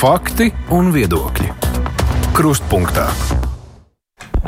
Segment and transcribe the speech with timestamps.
[0.00, 1.50] Fakti un viedokļi.
[2.32, 3.02] Krustpunktā.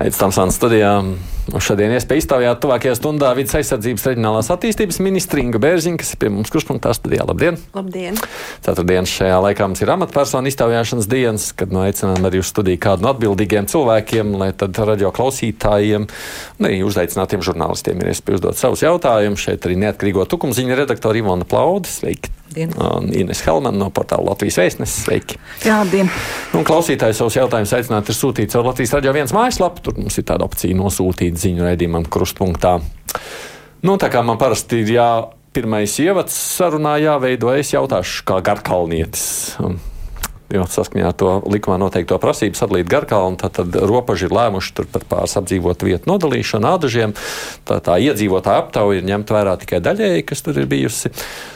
[0.00, 0.94] Aizstāvs studijā.
[1.42, 6.28] Šodien iespēja iztaujāt tuvākajā stundā vidas aizsardzības reģionālās attīstības ministra Inga Bērziņa, kas ir pie
[6.30, 7.24] mums kruspunktā studijā.
[7.26, 7.58] Labdien!
[7.74, 8.20] Labdien!
[8.62, 13.02] Ceturtdienas šajā laikā mums ir amatpersonu iztaujāšanas dienas, kad nu aicinām arī uz studiju kādu
[13.02, 16.06] no atbildīgiem cilvēkiem, lai tad radio klausītājiem,
[16.62, 19.42] ne arī uzaicinātiem žurnālistiem ir iespēja uzdot savus jautājumus.
[19.42, 21.90] Šeit arī neatkarīgo tukumziņa redaktora Ivona Plauda.
[21.90, 22.30] Sveiki!
[22.52, 22.72] Labdien.
[22.76, 25.06] Un Ines Helmana no portāla Latvijas vēstneses.
[25.06, 25.38] Sveiki!
[25.64, 26.10] Jā, labdien!
[26.52, 29.80] Un klausītāji savus jautājumus aicināt ir sūtīt caur Latvijas radio viens mājaslapu.
[29.86, 32.78] Tur mums ir tāda opcija nosūtīt ziņu raidījumam krustpunktā.
[33.82, 35.08] Nu, tā kā man parasti ir jā,
[35.54, 39.24] pirmais ievads sarunā jāveido, es jautāšu kā garkalnietis.
[40.52, 45.06] Jo saskaņā ar to likumā noteikto prasību sadalīt garkalnu, tad, tad robeži ir lēmuši par
[45.08, 47.16] pāris apdzīvotu vietu nodalīšanu ādažiem.
[47.64, 51.14] Tā, tā iedzīvotāja aptauja ir ņemta vērā tikai daļēji, kas tur ir bijusi.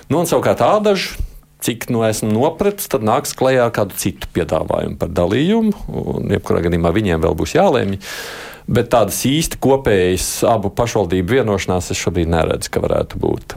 [0.09, 1.21] Nu, un savukārt ādažu
[1.67, 5.73] cik nu esmu nopratis, tad nāks klajā ar kādu citu piedāvājumu par dalījumu.
[5.89, 7.99] Un, jebkurā gadījumā viņiem vēl būs jālēmj.
[8.67, 13.55] Bet tādas īsti kopējas abu pašvaldību vienošanās es šobrīd neredzu, ka varētu būt.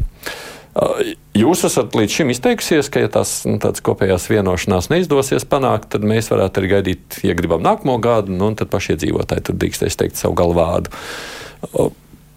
[1.36, 6.30] Jūs esat līdz šim izteikusies, ka, ja tās nu, kopējās vienošanās neizdosies panākt, tad mēs
[6.32, 10.20] varētu arī gaidīt, ja gribam nākamo gadu, nu, un tad pašie iedzīvotāji tur drīkstēs teikt
[10.22, 10.94] savu galvādu.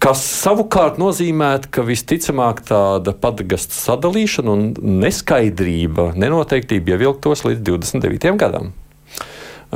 [0.03, 4.65] Kas savukārt nozīmē, ka visticamāk tāda padagastu sadalīšana un
[5.03, 8.33] neskaidrība, nenoteiktība ievilktos līdz 29.
[8.41, 8.73] gadam.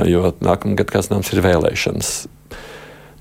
[0.04, 2.10] Jo nākamā gada, kas mums ir vēlēšanas.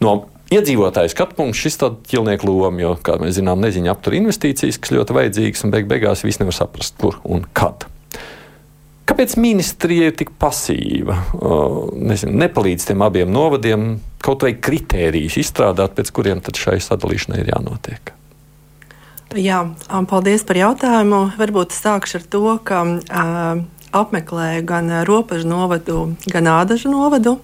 [0.03, 0.15] No
[0.53, 4.95] iedzīvotāju skatu punkts šis ir ķilnieku loma, jo, kā mēs zinām, neziņa aptur investīcijas, kas
[4.95, 7.87] ļoti vajadzīgas, un beig beigās viss nevar saprast, kur un kad.
[9.07, 11.15] Kāpēc ministrija ir tik pasīva?
[11.95, 17.53] Nezinu, nepalīdz tiem abiem novadiem kaut vai kritērijus izstrādāt, pēc kuriem tad šai sadalīšanai ir
[17.53, 18.11] jānotiek.
[19.35, 19.61] Jā,
[20.11, 21.21] paldies par jautājumu.
[21.39, 23.63] Varbūt sākšu ar to, ka uh,
[23.95, 27.37] apmeklēju gan robežu novadu, gan ādažu novadu.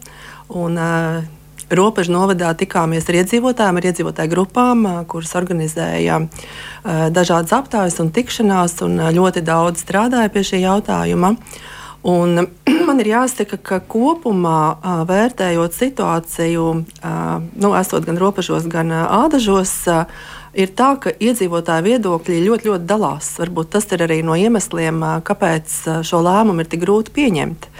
[0.51, 1.23] Un, uh,
[1.71, 6.19] Robežu novadā tikāmies ar iedzīvotājiem, ar iedzīvotāju grupām, kuras organizēja
[7.13, 11.35] dažādas aptaujas un tikšanās, un ļoti daudz strādāja pie šī jautājuma.
[12.03, 12.49] Un
[12.87, 16.67] man ir jāsaka, ka kopumā vērtējot situāciju,
[17.55, 19.71] nu, esot gan robežos, gan ādažos,
[20.53, 23.31] ir tā, ka iedzīvotāju viedokļi ļoti, ļoti dalās.
[23.39, 27.71] Varbūt tas ir arī no iemesliem, kāpēc šo lēmumu ir tik grūti pieņemt.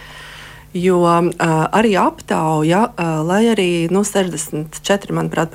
[0.74, 1.30] Jo uh,
[1.70, 5.54] arī aptauja, uh, lai arī nu, 64% manuprāt,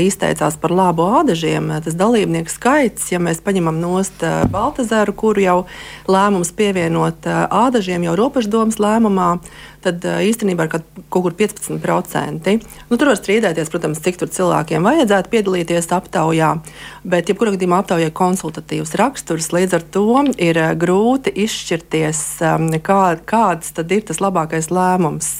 [0.00, 5.58] izteicās par labu ādažiem, tas dalībnieku skaits, ja mēs paņemam nost uh, Baltazaru, kuru jau
[6.08, 9.28] lēmums pievienot uh, ādažiem jau robeždomas lēmumā,
[9.84, 12.54] tad īstenībā ir kaut kur 15%.
[12.88, 16.50] Nu, tur var strīdēties, protams, cik cilvēkiem vajadzētu piedalīties aptaujā,
[17.08, 19.52] bet jebkurā gadījumā aptaujā ir konsultatīvs raksturs.
[19.54, 20.06] Līdz ar to
[20.36, 22.22] ir grūti izšķirties,
[22.84, 25.32] kā, kāds tad ir tas labākais lēmums.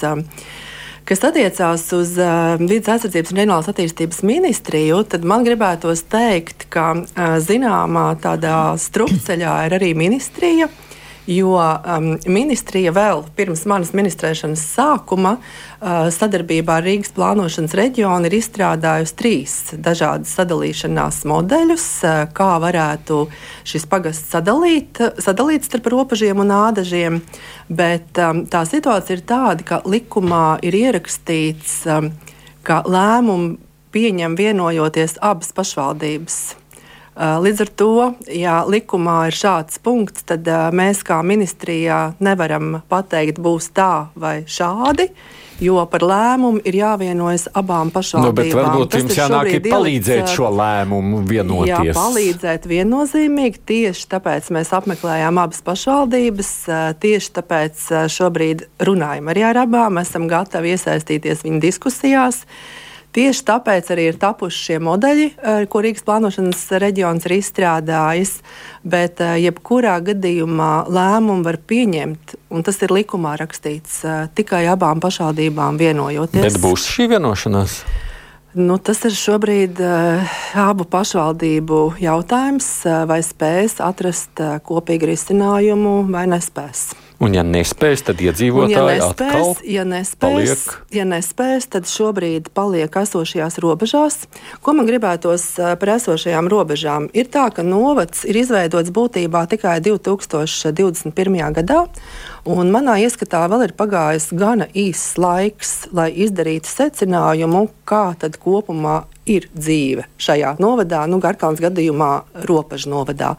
[1.09, 6.91] Kas attiecās uz uh, vidas aizsardzības un reģionālās attīstības ministriju, tad man gribētos teikt, ka
[6.99, 10.69] uh, zināmā tādā strupceļā ir arī ministrija.
[10.69, 10.88] Uh,
[11.29, 18.39] jo um, ministrija vēl pirms manas ministrēšanas sākuma uh, sadarbībā ar Rīgas plānošanas reģionu ir
[18.39, 23.21] izstrādājusi trīs dažādas sadalīšanās modeļus, uh, kā varētu
[23.69, 27.21] šis pagasts sadalīt, sadalīt starp robežiem un ādažiem.
[27.69, 32.13] Bet um, tā situācija ir tāda, ka likumā ir ierakstīts, um,
[32.65, 33.59] ka lēmumu
[33.93, 36.41] pieņem vienojoties abas pašvaldības.
[37.19, 37.95] Līdz ar to,
[38.31, 45.09] ja likumā ir šāds punkts, tad mēs kā ministrijā nevaram pateikt, būs tā vai šādi.
[45.59, 48.47] Jo par lēmumu ir jāvienojas abām pašvaldībām.
[48.47, 51.73] Nu, varbūt Tas jums jānāk ir palīdzēt ieliks, šo lēmumu vienoties.
[51.91, 53.65] Jā, palīdzēt viennozīmīgi.
[53.67, 56.53] Tieši tāpēc mēs apmeklējām abas pašvaldības.
[57.03, 59.99] Tieši tāpēc šobrīd runājam arī ar abām.
[59.99, 62.45] Esam gatavi iesaistīties viņu diskusijās.
[62.47, 62.85] Uh,
[63.19, 68.37] Tieši tāpēc arī ir tapuši šie modeļi, eh, ko Rīgas plānošanas reģions ir izstrādājis.
[68.87, 75.03] Bet, eh, jebkurā gadījumā lēmumu var pieņemt, un tas ir likumā rakstīts, eh, tikai abām
[75.03, 76.47] pašvaldībām vienojoties.
[76.47, 77.83] Bet būs šī vienošanās?
[78.55, 80.25] Nu, tas ir šobrīd uh,
[80.55, 82.67] abu pašvaldību jautājums,
[83.07, 86.95] vai spēs atrast uh, kopīgu risinājumu vai nespēs.
[87.19, 90.75] Un, ja nespēs, tad iedzīvotāji ja nespēs, ja nespēs, paliek.
[90.95, 94.21] Ja nespēs, tad šobrīd paliek esošajās robežās.
[94.63, 97.09] Ko man gribētos par esošajām robežām?
[97.19, 101.41] Ir tā, ka novads ir izveidots būtībā tikai 2021.
[101.59, 101.81] gadā,
[102.47, 109.01] un manā ieskatā vēl ir pagājis gana īss laiks, lai izdarītu secinājumu, kā tad kopumā
[109.27, 112.13] ir dzīve šajā novadā, nu, Garkalnas gadījumā,
[112.47, 113.35] robežu novadā.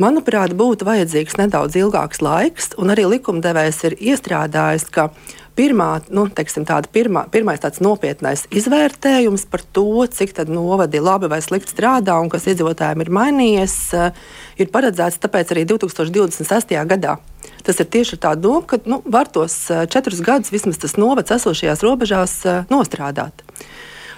[0.00, 5.10] Manuprāt, būtu vajadzīgs nedaudz ilgāks laiks, un arī likumdevējs ir iestrādājis, ka
[5.58, 11.74] pirmā, nu, teiksim, pirmā, pirmais tāds nopietnais izvērtējums par to, cik novadi labi vai slikti
[11.74, 14.24] strādā un kas iedzīvotājiem ir mainījies, eh,
[14.56, 16.86] ir paredzēts tāpēc arī 2026.
[16.88, 17.18] gadā.
[17.62, 21.30] Tas ir tieši tā doma, ka nu, var tos eh, četrus gadus vismaz tas novads
[21.30, 23.44] esošajās robežās eh, nostrādāt.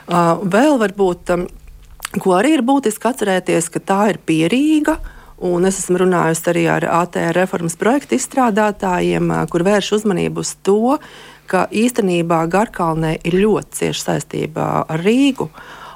[0.04, 1.30] Vēl varbūt
[2.22, 4.98] Ko arī ir būtiski atcerēties, ka tā ir pierīga.
[5.42, 10.98] Un es esmu runājusi arī ar ATR reformas projektu izstrādātājiem, kur vērš uzmanību uz to,
[11.50, 15.48] ka īstenībā Garkalnē ir ļoti cieša saistība ar Rīgu.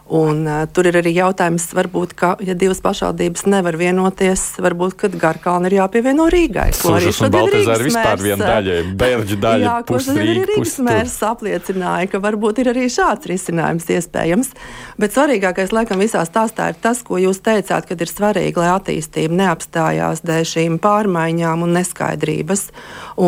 [0.09, 5.69] Un, uh, tur ir arī jautājums, varbūt, ka, ja divas pašvaldības nevar vienoties, varbūt Garkalna
[5.69, 6.71] ir jāpievieno Rīgai.
[6.81, 12.23] Ko arī Baltazāra vispār viena daļa, Bērģu daļa, jā, pusi Rīga, Rīgas mērs apliecināja, ka
[12.25, 14.55] varbūt ir arī šāds risinājums iespējams.
[14.97, 19.37] Bet svarīgākais, laikam, visā stāstā ir tas, ko jūs teicāt, kad ir svarīgi, lai attīstība
[19.43, 22.65] neapstājās dēļ šīm pārmaiņām un neskaidrības.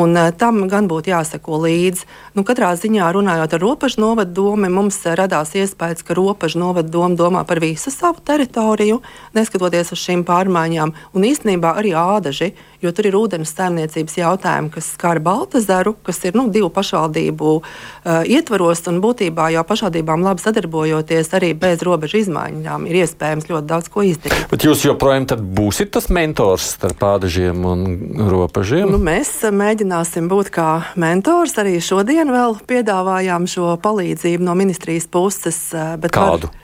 [0.00, 2.08] Un uh, tam gan būtu jāseko līdzi.
[2.38, 6.88] Nu, katrā ziņā runājot ar robežu novadu domu, mums radās iespējas, ka robežu novadu novada
[6.88, 9.00] doma domā par visu savu teritoriju,
[9.36, 14.92] neskatoties uz šīm pārmaiņām, un īstenībā arī ādaži, jo tur ir ūdens saimniecības jautājumi, kas
[14.94, 21.34] skar Baltazaru, kas ir nu, divu pašvaldību uh, ietvaros, un būtībā jau pašvaldībām labi sadarbojoties
[21.36, 24.46] arī bez robežu izmaiņām, ir iespējams ļoti daudz ko izdarīt.
[24.52, 27.84] Bet jūs joprojām būsiet tas mentors starp ādažiem un
[28.30, 28.88] robežiem?
[28.90, 30.70] Nu, mēs mēģināsim būt kā
[31.00, 31.56] mentors.
[31.60, 35.58] Arī šodien vēl piedāvājām šo palīdzību no ministrijas puses.
[35.74, 36.48] Kādu?
[36.48, 36.59] Var,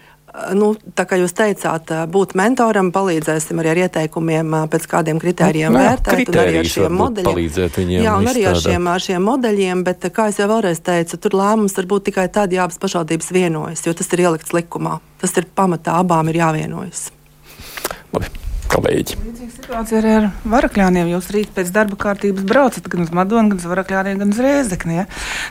[0.57, 5.83] nu, tā kā jūs teicāt, būt mentoram, palīdzēsim arī ar ieteikumiem, pēc kādiem kritērijiem nu,
[5.83, 8.01] vērtēt, un arī ar šiem modeļiem.
[8.05, 11.77] Jā, un arī ar šiem, ar šiem modeļiem, bet, kā jau vēlreiz teicu, tur lēmums
[11.79, 14.99] var būt tikai tad, ja abas pašvaldības vienojas, jo tas ir ielikts likumā.
[15.23, 17.09] Tas ir pamatā, abām ir jāvienojas.
[18.13, 19.17] Labi kolēģi.
[19.23, 21.11] Līdzīga situācija arī ar varakļāniem.
[21.15, 24.99] Jūs rīt pēc darba kārtības braucat gan uz Madonu, gan uz varakļāniem, gan uz Rēzekni.
[25.01, 25.05] Ja?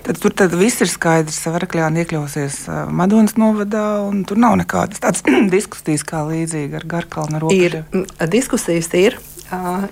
[0.05, 1.41] Tad tur tad viss ir skaidrs.
[1.55, 2.59] Varakļāni iekļausies
[2.95, 5.23] Madonas novadā, un tur nav nekādas tādas
[5.55, 7.85] diskusijas kā līdzīga ar Garkalnu robežu.
[7.93, 9.19] Ir, diskusijas ir.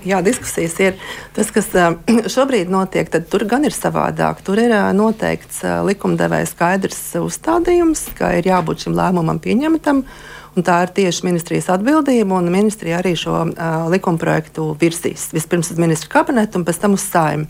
[0.04, 0.96] Jā, diskusijas ir
[1.36, 1.70] tas, kas
[2.36, 3.12] šobrīd notiek.
[3.30, 4.42] Tur gan ir savādāk.
[4.46, 10.04] Tur ir noteikts likumdevēja skaidrs uzstādījums, ka ir jābūt šim lēmumam pieņemtam.
[10.54, 15.32] Tā ir tieši ministrijas atbildība, un ministrija arī šo uh, likumprojektu virsīs.
[15.34, 17.48] Vispirms uz ministru kabinetu un pēc tam uz saimu.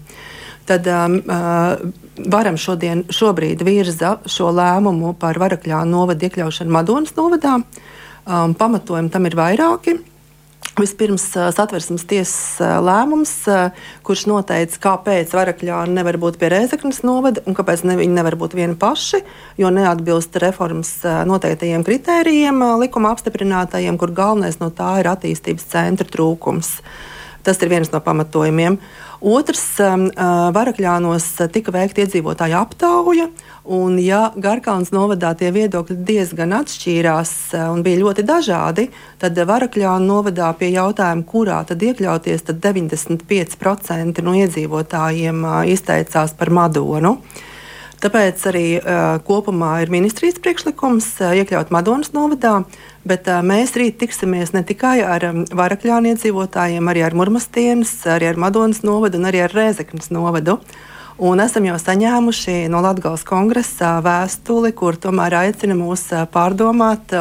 [0.63, 1.73] Tad um, uh,
[2.31, 7.57] varam šodien, šobrīd virza šo lēmumu par varakļā novadu iekļaušanu Madonas novadā.
[8.23, 9.97] Um, pamatojumi tam ir vairāki.
[10.73, 13.33] Vispirms satversmes tiesas lēmums,
[14.01, 18.55] kurš noteica, kāpēc varakļāni nevar būt pie Rēzeknas novada un kāpēc ne, viņi nevar būt
[18.57, 19.21] vieni paši,
[19.61, 20.95] jo neatbilst reformas
[21.29, 26.79] noteiktajiem kritērijiem, likuma apstiprinātajiem, kur galvenais no tā ir attīstības centra trūkums.
[27.45, 28.79] Tas ir viens no pamatojumiem.
[29.23, 29.77] Otrs,
[30.57, 33.29] varakļānos tika veikta iedzīvotāju aptauja,
[33.63, 38.89] Un, ja Garkalnas novadā tie viedokļi diezgan atšķīrās eh, un bija ļoti dažādi,
[39.21, 46.51] tad Varakļāna novadā pie jautājuma, kurā tad iekļauties, tad 95% no iedzīvotājiem eh, izteicās par
[46.51, 47.15] Madonu.
[48.03, 52.65] Tāpēc arī uh, kopumā ir ministrijas priekšlikums uh, iekļaut Madonas novadā,
[53.07, 58.27] bet uh, mēs rīt tiksimies ne tikai ar um, Varakļāna iedzīvotājiem, arī ar Murmastienas, arī
[58.33, 60.57] ar Madonas novadu un arī ar Rēzeknas novadu.
[60.59, 67.13] Uh, Un esam jau saņēmuši no Latvijas kongresa vēstuli, kur tomēr aicina mūs pārdomāt,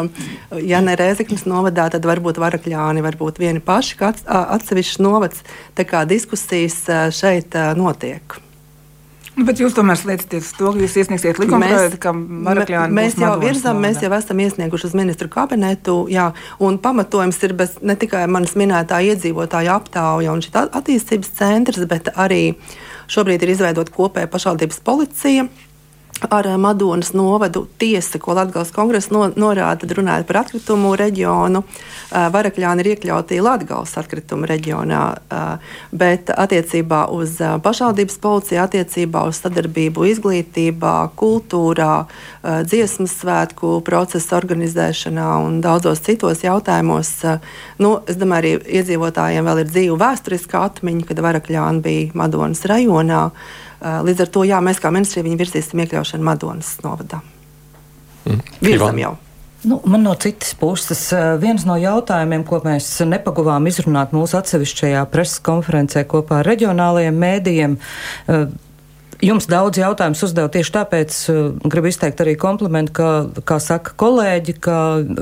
[0.65, 5.45] ja ne Rēzeknas novadā, tad varbūt Varakļāni, varbūt vieni paši, kā atsevišķs novads.
[5.77, 6.81] Tā kā diskusijas
[7.13, 8.39] šeit notiek.
[9.33, 13.33] Nu, bet jūs tomēr slēdzaties uz to, ka jūs iesniegsiet likumprojektu, ka Marakļāni mēs jau
[13.41, 16.31] virzām, mēs jau esam iesnieguši uz ministru kabinetu, jā,
[16.61, 22.13] un pamatojums ir bez, ne tikai manas minētā iedzīvotāja aptauja un šī attīstības centrs, bet
[22.13, 22.77] arī uh,
[23.13, 25.45] Šobrīd ir izveidota kopēja pašvaldības policija
[26.31, 31.63] ar eh, Madonas novadu tiesa, ko Latvijas kongresa no, norāda, runājot par atkritumu reģionu.
[31.63, 39.41] Uh, Varakļāni ir iekļauti Latvijas atkritumu reģionā, uh, bet attiecībā uz pašvaldības policiju, attiecībā uz
[39.43, 42.05] sadarbību izglītībā, kultūrā,
[42.43, 47.13] dziesmu svētku procesu organizēšanā un daudzos citos jautājumos,
[47.83, 53.29] nu, es domāju, arī iedzīvotājiem vēl ir dzīva vēsturiskā atmiņa, kad Varakļāni bija Madonas rajonā.
[53.83, 57.19] Eh, līdz ar to jā, mēs kā ministrija viņu virzīsim iekļaušanu Madonas novadā.
[58.23, 58.43] Mm.
[58.63, 59.17] Virzam jau.
[59.67, 65.03] Nu, man no citas puses, eh, viens no jautājumiem, ko mēs nepaguvām izrunāt mūsu atsevišķajā
[65.11, 68.47] preses konferencē kopā ar reģionālajiem mēdījiem, uh,
[69.23, 71.37] Jums daudz jautājumus uzdev tieši tāpēc, uh,
[71.71, 73.11] gribu izteikt arī komplimentu, ka,
[73.47, 74.79] kā saka kolēģi, ka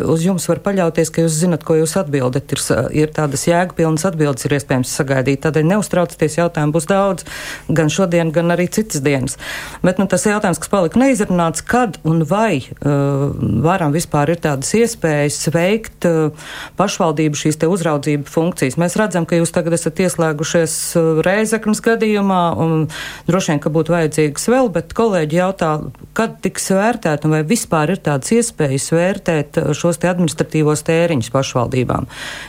[0.09, 2.49] uz jums var paļauties, ka jūs zinat, ko jūs atbildat.
[2.49, 2.63] Ir,
[2.97, 5.43] ir tādas jēgpilnas atbildes, ir iespējams sagaidīt.
[5.45, 7.27] Tādēļ neuztraucieties, jautājumu būs daudz,
[7.69, 9.37] gan šodien, gan arī citas dienas.
[9.85, 13.29] Bet nu, tas jautājums, kas palika neizrunāts, kad un vai uh,
[13.69, 16.49] varam vispār ir tādas iespējas veikt uh,
[16.81, 18.81] pašvaldību šīs te uzraudzību funkcijas.
[18.81, 22.89] Mēs redzam, ka jūs tagad esat ieslēgušies uh, Reizeknas gadījumā, un
[23.29, 25.71] droši vien, ka būtu vajadzīgas vēl, bet kolēģi jautā,
[26.17, 31.31] kad tiks vērtēt un vai vispār ir tādas iespējas vērtēt uh, šos te administratīvos tēriņus
[31.35, 32.09] pašvaldībām.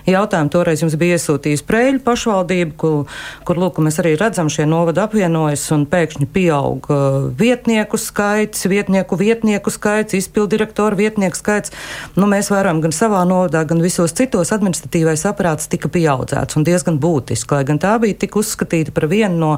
[0.09, 5.05] Jautājumu toreiz jums bija iesūtījis Preļu pašvaldību, kur, kur lūk, mēs arī redzam, šie novada
[5.07, 11.75] apvienojas un pēkšņi pieaug uh, vietnieku skaits, vietnieku vietnieku skaits, izpildirektoru vietnieku skaits.
[12.15, 16.99] Nu, mēs varam gan savā novadā, gan visos citos administratīvais aparāts tika pieaudzēts un diezgan
[17.01, 19.51] būtiski, lai gan tā bija tik uzskatīta par vienu no,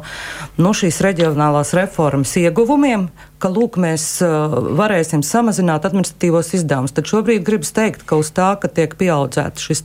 [0.61, 3.07] no šīs reģionālās reformas ieguvumiem,
[3.41, 6.95] ka lūk, mēs uh, varēsim samazināt administratīvos izdevumus.
[6.95, 9.83] Tad šobrīd gribas teikt, ka uz tā, ka tiek pieaudzēts šis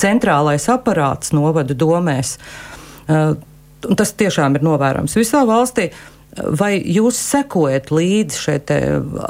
[0.00, 2.36] centrālais aparāts novadu domēs,
[3.08, 3.34] uh,
[3.84, 5.90] tas tiešām ir novērojams visā valstī.
[6.34, 8.56] Vai jūs sekojat līdzi šai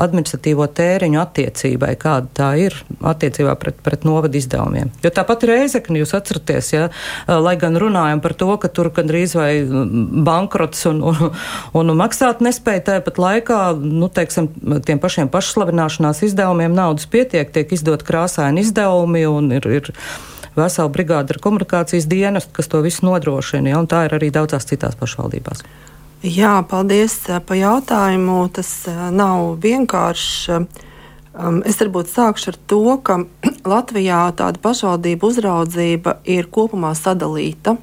[0.01, 4.93] administratīvo tēriņu attiecībai, kāda tā ir attiecībā pret, pret novadu izdevumiem?
[5.05, 6.89] Jo tāpat ir Reizekne, jūs atceraties, ja,
[7.29, 11.25] lai gan runājam par to, ka tur gandrīz vai bankrots un, un,
[11.77, 14.49] un maksāt nespēja, tāpat laikā, nu, teiksim,
[14.87, 19.75] tiem pašiem pašslavināšanās izdevumiem naudas pietiek, tiek izdot krāsaini izdevumi un ir.
[19.81, 19.93] ir
[20.55, 24.69] vesela brigāda ar komunikācijas dienestu, kas to visu nodrošina, ja, un tā ir arī daudzās
[24.71, 25.65] citās pašvaldībās.
[26.25, 28.47] Jā, paldies par jautājumu.
[28.57, 28.69] Tas
[29.13, 30.55] nav vienkārši.
[31.69, 33.19] Es varbūt sākšu ar to, ka
[33.75, 37.75] Latvijā tāda pašvaldība uzraudzība ir kopumā sadalīta.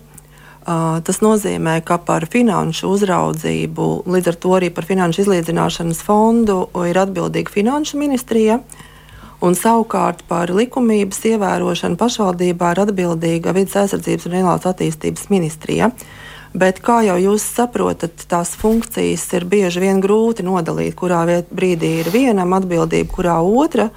[0.66, 6.98] Tas nozīmē, ka par finanšu uzraudzību, līdz ar to arī par finanšu izlīdzināšanas fondu, ir
[6.98, 8.58] atbildīga finanšu ministrija.
[9.46, 15.94] Un savukārt par likumības ievērošanu pašvaldībā ir atbildīga vidas aizsardzības un reģionālās attīstības ministrija.
[15.94, 21.94] Uh, Bet, kā jau jūs saprotat, tās funkcijas ir bieži vien grūti nodalīt, kurā brīdī
[22.02, 23.88] ir vienam atbildība, kurā otra.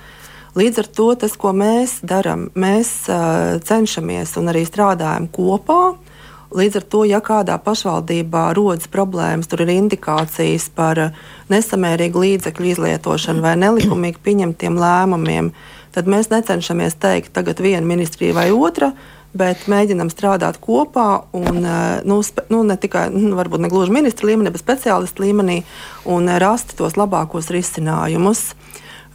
[0.54, 5.96] Līdz ar to tas, ko mēs darām, mēs uh, cenšamies un arī strādājam kopā.
[6.54, 11.00] Līdz ar to, ja kādā pašvaldībā rodas problēmas, tur ir indikācijas par
[11.50, 15.50] nesamērīgu līdzekļu izlietošanu vai nelikumīgi pieņemtiem lēmumiem,
[15.96, 18.92] tad mēs necenšamies teikt, tagad viena ministrija vai otra,
[19.34, 24.30] bet mēģinam strādāt kopā un eh, nu, spe, nu, ne tikai nu, ne gluži ministra
[24.30, 25.60] līmenī, bet speciālistu līmenī
[26.10, 28.52] un eh, rast tos labākos risinājumus.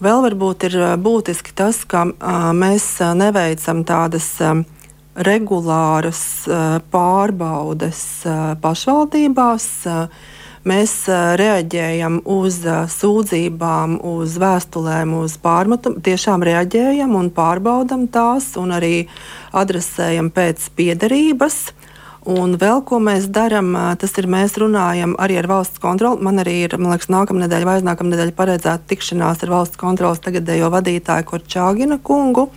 [0.03, 4.57] Vēl varbūt ir eh, būtiski tas, ka a, mēs neveicam tādas a,
[5.19, 6.59] regulāras a,
[6.91, 8.03] pārbaudes
[8.61, 9.69] pašvaldībās.
[10.68, 10.94] Mēs
[11.39, 12.58] reaģējam uz
[12.92, 16.01] sūdzībām, uz vēstulēm, uz pārmetumiem.
[16.04, 19.08] Tiešām reaģējam un pārbaudam tās, un arī
[19.56, 21.62] adresējam pēc piederības.
[22.30, 26.20] Un vēl ko mēs darām, tas ir mēs runājam arī ar valsts kontroli.
[26.28, 30.20] Man arī ir, man liekas, nākamā nedēļa vai aiznākamā nedēļa paredzēta tikšanās ar valsts kontrolas
[30.28, 32.50] tagadējo vadītāju Korčāgina kungu.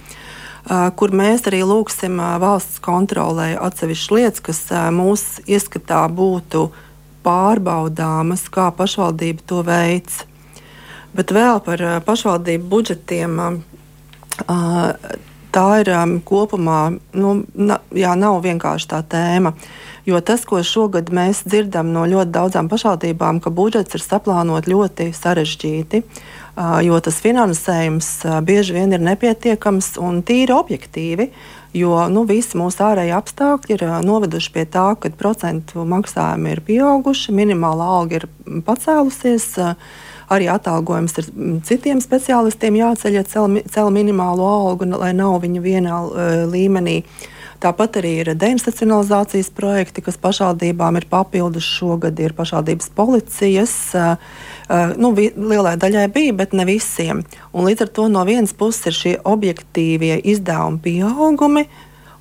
[0.98, 6.66] Kur mēs arī lūgsim valsts kontrolē atsevišķas lietas, kas mūsu ieskatā būtu
[7.24, 10.22] pārbaudāmas, kā pašvaldība to veids.
[11.12, 13.40] Bet vēl par pašvaldību budžetiem.
[15.52, 15.90] Tā ir
[16.24, 16.80] kopumā,
[17.12, 17.32] nu,
[17.92, 19.52] jā, nav vienkārši tā tēma.
[20.08, 25.12] Jo tas, ko šogad mēs dzirdam no ļoti daudzām pašvaldībām, ka budžets ir saplānot ļoti
[25.14, 26.00] sarežģīti,
[26.88, 28.08] jo tas finansējums
[28.48, 31.28] bieži vien ir nepietiekams un tīri objektīvi.
[31.72, 37.32] Jo nu, visi mūsu ārējie apstākļi ir noveduši pie tā, ka procentu maksājumi ir pieauguši,
[37.32, 38.26] minimālā alga ir
[38.66, 39.54] pacēlusies.
[40.32, 41.26] Arī atalgojums ir
[41.68, 47.02] citiem speciālistiem jāceļ, ja cel, cel minimālo algu, lai nav viņu vienā uh, līmenī.
[47.62, 53.76] Tāpat arī ir deinstitucionalizācijas projekti, kas pašvaldībām ir papildus šogad, ir pašvaldības policijas.
[54.98, 57.22] Nu, lielai daļai bija, bet ne visiem.
[57.54, 61.64] Un līdz ar to no vienas puses ir šie objektīvie izdevumi pieaugumi,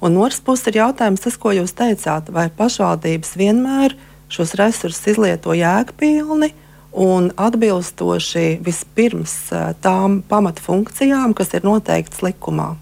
[0.01, 3.97] un no otras puses ir jautājums, tas, ko jūs teicāt, vai pašvaldības vienmēr
[4.31, 6.53] šos resursus izlieto jēgpilni
[7.01, 9.35] un atbilstoši vispirms
[9.81, 12.75] tām pamatfunkcijām, kas ir noteiktas likumā.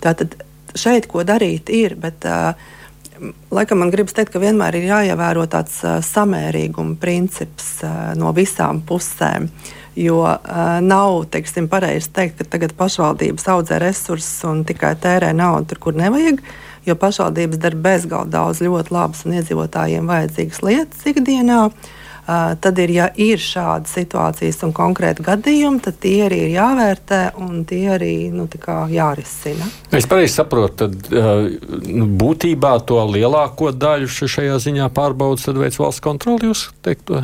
[0.00, 0.40] Tātad
[0.78, 2.52] šeit ko darīt ir, bet uh,
[3.50, 8.82] laikam man gribas teikt, ka vienmēr ir jāievēro tāds uh, samērīguma princips uh, no visām
[8.86, 9.50] pusēm.
[9.98, 15.72] Jo uh, nav teiksim, pareizi teikt, ka tagad pašvaldības audzē resursus un tikai tērē naudu
[15.72, 16.42] tur, kur nevajag.
[16.86, 21.66] Jo pašvaldības dara bezgalīgi daudz ļoti labas un iedzīvotājiem vajadzīgas lietas ikdienā.
[22.60, 27.64] Tad ir, ja ir šādas situācijas un konkrēti gadījumi, tad tie arī ir jāvērtē un
[27.66, 28.46] tie arī nu,
[28.90, 29.66] jārisina.
[29.90, 31.08] Es pareizi saprotu, tad
[31.90, 36.50] nu, būtībā to lielāko daļu šajā ziņā pārbaudas veids valsts kontroli.
[36.50, 37.22] Jūs teiktu?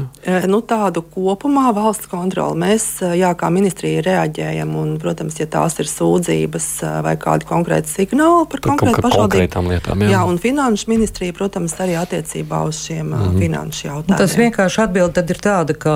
[0.50, 4.74] Nu, tādu kopumā valsts kontroli mēs, jā, kā ministrija, reaģējam.
[4.76, 6.68] Un, protams, ja tās ir sūdzības
[7.06, 10.10] vai kādi konkrēti signāli par, par konkrētu pašvaldību lietām, jā.
[10.16, 13.38] jā, un finanšu ministrija, protams, arī attiecībā uz šiem mm -hmm.
[13.44, 14.18] finanšu jautājumiem.
[14.18, 15.94] Tas vienkārši atbild atbilde tad ir tāda, ka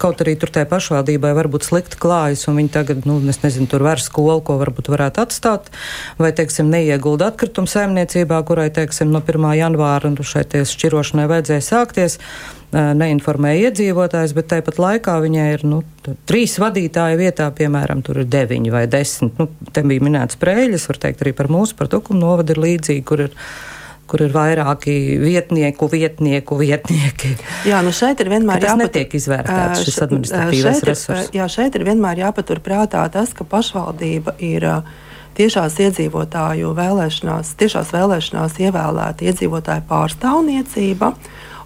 [0.00, 3.84] kaut arī tur tai pašvaldībai varbūt slikti klājas, un viņi tagad, nu, es nezinu, tur
[3.86, 5.70] var skolu, ko varbūt varētu atstāt,
[6.18, 9.48] vai, teiksim, neiegulda atkritumu saimniecībā, kurai, teiksim, no 1.
[9.56, 12.18] janvāra šai šķirošanai vajadzēja sākties
[12.74, 15.82] neinformēja iedzīvotājs, bet tāpat laikā viņai ir nu,
[16.26, 19.38] trīs vadītāju vietā, piemēram, tur ir deviņi vai desmit.
[19.38, 23.04] Nu, te bija minēts prēļas, var teikt arī par mūsu, par tukumu novadu ir līdzīgi,
[23.06, 23.38] kur ir
[24.10, 27.34] kur ir vairāki vietnieku, vietnieku, vietnieki.
[27.68, 28.82] Jā, nu šeit ir vienmēr jāpatur.
[28.82, 31.30] Tas netiek izvērtēts šis administratīvais resurs.
[31.36, 34.68] Jā, šeit ir vienmēr jāpatur prātā tas, ka pašvaldība ir
[35.38, 41.14] tiešās iedzīvotāju vēlēšanās, tiešās vēlēšanās ievēlēta iedzīvotāju pārstāvniecība.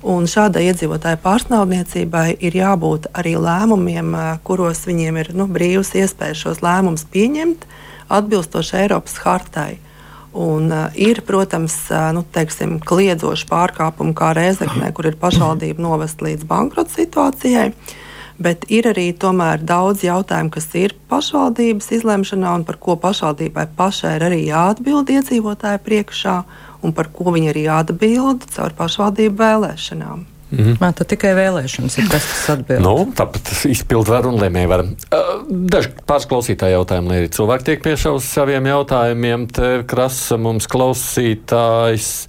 [0.09, 4.15] Un šādai iedzīvotāju pārstāvniecībai ir jābūt arī lēmumiem,
[4.47, 7.67] kuros viņiem ir nu, brīvs iespējas šos lēmumus pieņemt
[8.15, 9.73] atbilstoši Eiropas hartai.
[10.33, 16.21] Un, uh, ir, protams, uh, nu, teiksim, kliedzoši pārkāpumi, kā Rēzeknē, kur ir pašvaldība novest
[16.25, 17.73] līdz bankrota situācijai.
[18.39, 24.27] Bet ir arī daudz jautājumu, kas ir pašvaldības izlemšanā un par ko pašvaldībai pašai ir
[24.29, 26.37] arī jāatbild iedzīvotāju priekšā
[26.83, 30.38] un par ko viņi arī atbild caur pašvaldību vēlēšanām.
[30.51, 30.77] Mm -hmm.
[30.81, 32.81] Man tad tikai vēlēšanas ir tas, kas atbild.
[32.81, 34.87] Nu, tāpat izpildu varu un lēmēju varu.
[35.49, 39.47] Daži pāris klausītāji jautājumi, lai arī cilvēki tiek piešaus saviem jautājumiem.
[39.53, 42.27] Te krasa mums klausītājs.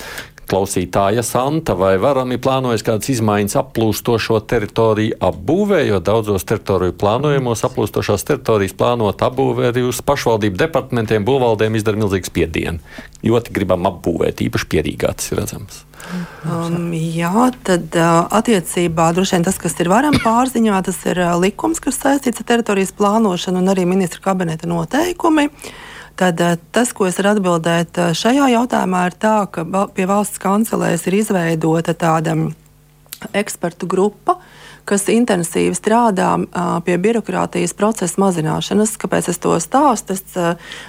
[0.49, 7.65] Klausītāja Santa, vai varam ir plānojis kādas izmaiņas aplūstošo teritoriju apbūvē, jo daudzos teritoriju plānojumos
[7.67, 12.97] aplūstošās teritorijas plānot apbūvē arī uz pašvaldību departamentiem, būvvaldēm izdara milzīgu spiedienu.
[13.25, 15.83] Ļoti gribam apbūvēt, īpaši pierīgā tas ir redzams.
[16.47, 21.35] Um, jā, tad uh, attiecībā droši vien tas, kas ir varam pārziņā, tas ir uh,
[21.41, 25.49] likums, kas saistīts ar teritorijas plānošanu un arī ministra kabineta noteikumi.
[26.19, 30.41] Tad uh, tas, ko es varu atbildēt uh, šajā jautājumā, ir tā, ka pie valsts
[30.41, 32.49] kancelēs ir izveidota tāda um,
[33.31, 34.55] ekspertu grupa, uh,
[34.89, 36.31] kas intensīvi strādā
[36.85, 38.95] pie birokrātijas procesa mazināšanas.
[38.99, 40.17] Kāpēc es to stāstu?
[40.17, 40.23] Es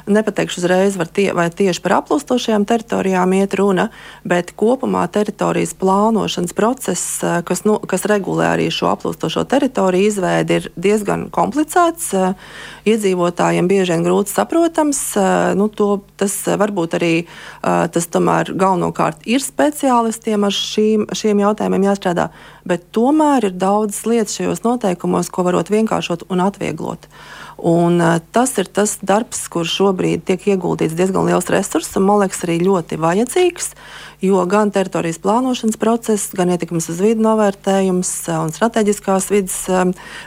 [0.09, 3.91] nepateikšu uzreiz, tie, vai tieši par aplūstošajām teritorijām iet runa,
[4.25, 10.71] bet kopumā teritorijas plānošanas process, kas, nu, kas regulē arī šo aplūstošo teritoriju izveidi, ir
[10.81, 12.13] diezgan komplicēts.
[12.89, 15.03] Iedzīvotājiem bieži vien grūti saprotams.
[15.59, 17.13] Nu, to, tas varbūt arī
[17.61, 22.29] tas tomēr galvenokārt ir speciālistiem ar šīm, šiem jautājumiem jāstrādā,
[22.69, 27.09] bet tomēr ir daudz daudzas lietas šajos noteikumos, ko varot vienkāršot un atvieglot.
[27.59, 32.23] Un, uh, tas ir tas darbs, kur šobrīd tiek ieguldīts diezgan liels resurss, un man
[32.23, 33.75] liekas, arī ļoti vajadzīgs.
[34.23, 39.59] Jo gan teritorijas plānošanas process, gan ietekmes uz vidu novērtējums un strateģiskās vidas,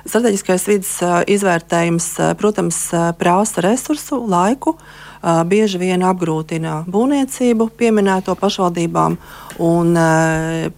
[0.06, 0.94] strateģiskais vidas
[1.30, 2.84] izvērtējums, protams,
[3.18, 4.76] prasa resursu, laiku.
[4.76, 9.18] Uh, bieži vien apgrūtina būvniecību pieminēto pašvaldībām
[9.64, 9.94] un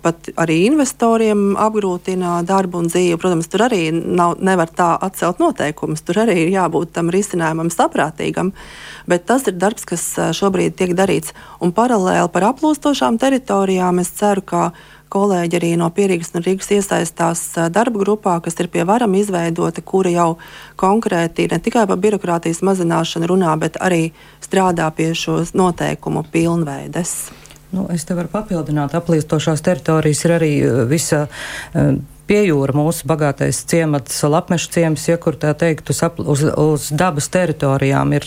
[0.05, 3.17] pat arī investoriem apgrūtina darbu un dzīvi.
[3.21, 8.51] Protams, tur arī nav, nevar tā atcelt noteikumus, tur arī ir jābūt tam risinājumam saprātīgam,
[9.09, 10.03] bet tas ir darbs, kas
[10.37, 11.33] šobrīd tiek darīts.
[11.63, 14.67] Un paralēli par aplūstošām teritorijām es ceru, ka
[15.15, 20.11] kolēģi arī no Pierīgas un Rīgas iesaistās darba grupā, kas ir pie varam izveidota, kura
[20.11, 20.29] jau
[20.79, 24.09] konkrēti ne tikai par birokrātijas mazināšanu runā, bet arī
[24.43, 27.15] strādā pie šo noteikumu pilnveides.
[27.75, 30.51] Nu, es te varu papildināt, aplīstošās teritorijas ir arī
[30.91, 31.25] visa.
[31.73, 31.95] Uh,
[32.29, 37.29] pie jūra mūsu bagātais ciemats, lapmeša ciems, ja kur tā teikt, uz, uz, uz dabas
[37.33, 38.25] teritorijām ir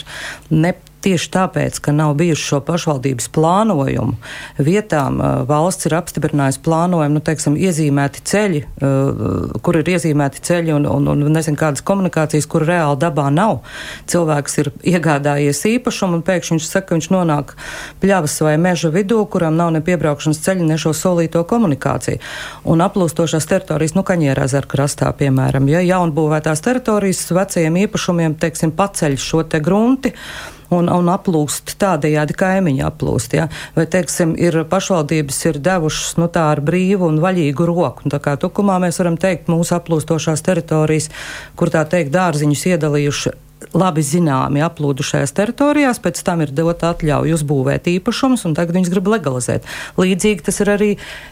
[0.50, 4.16] ne, Tieši tāpēc, ka nav bijuši šo pašvaldības plānojumu,
[4.58, 10.74] vietām uh, valsts ir apstiprinājusi plānojumu, nu, teiksim, iezīmēti ceļi, uh, kur ir iezīmēti ceļi
[10.74, 13.60] un, un, un nezinu, kādas komunikācijas, kur reāli dabā nav.
[14.10, 17.54] Cilvēks ir iegādājies īpašumu un pēkšņi viņš saka, ka viņš nonāk
[18.02, 22.18] pļavas vai meža vidū, kuram nav ne piebraukšanas ceļa, ne šo solīto komunikāciju.
[22.66, 29.18] Un aplūstošās teritorijas, nu, Kaņēra ezera krastā, piemēram, ja jaunbūvētās teritorijas vecajiem īpašumiem, teiksim, paceļ
[29.22, 30.16] šo te grunti
[30.74, 33.36] un, un aplūst tādējādi kaimiņi aplūst.
[33.38, 33.48] Ja?
[33.76, 38.06] Vai, teiksim, ir pašvaldības ir devušas nu, tā ar brīvu un vaļīgu roku.
[38.06, 41.10] Un tā kā tukumā mēs varam teikt mūsu aplūstošās teritorijas,
[41.58, 43.36] kur tā teikt dārziņus iedalījuši
[43.74, 49.10] labi zināmi aplūdušajās teritorijās, pēc tam ir dota atļauja uzbūvēt īpašumus, un tagad viņas grib
[49.10, 49.66] legalizēt.
[49.98, 50.90] Līdzīgi tas ir arī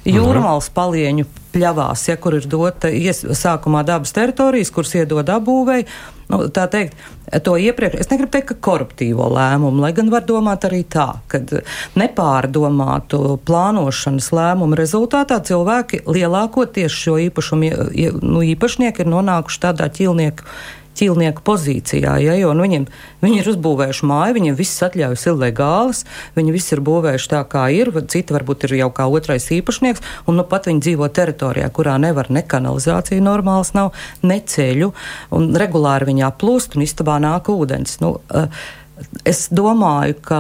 [0.09, 5.87] jūrmālas palieņu pļavās, ja kur ir dota ies, sākumā dabas teritorijas, kuras iedod apbūvēji.
[6.27, 6.97] Nu, tā teikt,
[7.47, 11.39] to iepriekš, es negribu teikt, ka koruptīvo lēmumu, lai gan var domāt arī tā, ka
[11.99, 17.71] nepārdomātu plānošanas lēmumu rezultātā cilvēki lielākoties šo īpašumu
[18.23, 20.51] nu, īpašnieki ir nonākuši tādā ķilnieku
[20.97, 22.17] ķīlnieku pozīcijā.
[22.23, 22.87] Ja, jo nu, viņiem,
[23.25, 26.05] viņi ir uzbūvējuši māju, viņiem viss atļaujas ir legālas,
[26.39, 27.93] viņi visi ir būvējuši tā, kā ir.
[28.13, 32.31] Citi varbūt ir jau kā otrais īpašnieks, un nu pat viņi dzīvo teritorijā, kurā nevar
[32.33, 33.93] ne kanalizācija normāls nav,
[34.27, 34.93] ne ceļu,
[35.37, 38.01] un regulāri viņi aplūst, un istabā nāk ūdens.
[38.03, 38.51] Nu, uh,
[39.29, 40.39] Es domāju, ka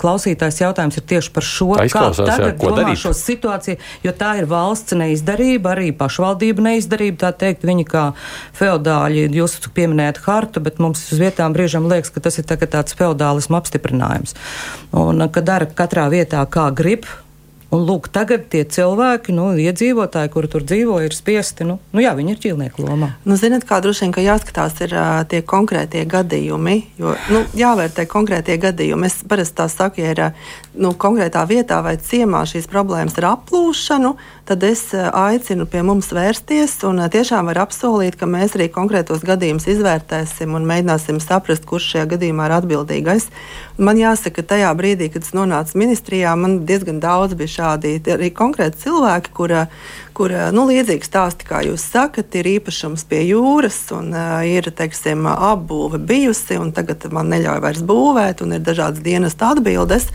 [0.00, 2.24] klausītājs jautājums ir tieši par šo situāciju.
[2.24, 3.00] Kā tagad domā darīt?
[3.02, 7.18] šo situāciju, jo tā ir valsts neizdarība, arī pašvaldība neizdarība.
[7.26, 8.04] Tā teikt, viņi kā
[8.56, 12.96] feodāļi, jūs pieminējat hartu, bet mums uz vietām brīžam liekas, ka tas ir tā, tāds
[12.96, 14.36] feodālismu apstiprinājums.
[14.96, 17.04] Un ka dara katrā vietā kā grib,
[17.70, 22.16] Un lūk, tagad tie cilvēki, nu, iedzīvotāji, kuri tur dzīvo, ir spiesti, nu, nu jā,
[22.18, 23.12] viņi ir ķīlnieku lomā.
[23.22, 28.08] Nu, ziniet, kā droši vien, ka jāskatās ir uh, tie konkrētie gadījumi, jo, nu, jāvērtē
[28.10, 29.06] konkrētie gadījumi.
[29.06, 30.22] Es parasti tā saku, ja ir
[30.74, 34.16] nu, konkrētā vietā vai ciemā šīs problēmas ar aplūšanu,
[34.50, 39.68] tad es aicinu pie mums vērsties un tiešām var apsolīt, ka mēs arī konkrētos gadījumus
[39.70, 43.30] izvērtēsim un mēģināsim saprast, kurš šajā gadījumā ir atbildīgais.
[43.78, 48.30] Man jāsaka, ka tajā brīdī, kad es nonācu ministrijā, man diezgan daudz bija šādi arī
[48.34, 49.66] konkrēti cilvēki, kura,
[50.16, 55.28] kur nu, līdzīgi stāsti, kā jūs sakat, ir īpašums pie jūras un uh, ir teiksim,
[55.30, 60.10] apbūve bijusi, un tagad man neļauj vairs būvēt, un ir dažādas dienas atbildes.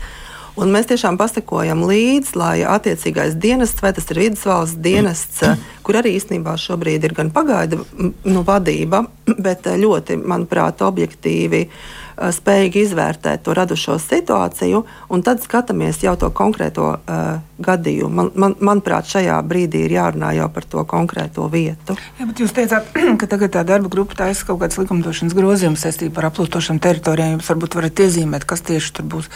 [0.56, 5.44] Un mēs tiešām pasakojam līdzi, lai attiecīgais dienests, vai tas ir vidusvalsts dienests,
[5.84, 9.04] kur arī īstenībā šobrīd ir gan pagaidu nu, vadība,
[9.46, 16.30] bet ļoti, manuprāt, objektīvi uh, spējīgi izvērtēt to radušo situāciju, un tad skatāmies jau to
[16.34, 17.24] konkrēto uh,
[17.60, 18.12] gadījumu.
[18.12, 21.96] Man, man, manuprāt, šajā brīdī ir jārunā jau par to konkrēto vietu.
[22.20, 22.88] Jā, bet jūs teicāt,
[23.20, 27.36] ka tagad tā darba grupa taisa kaut kādas likumdošanas grozījumus saistībā ar aplūstošām teritorijām.
[27.36, 29.30] Jūs varbūt varat iezīmēt, kas tieši tur būs,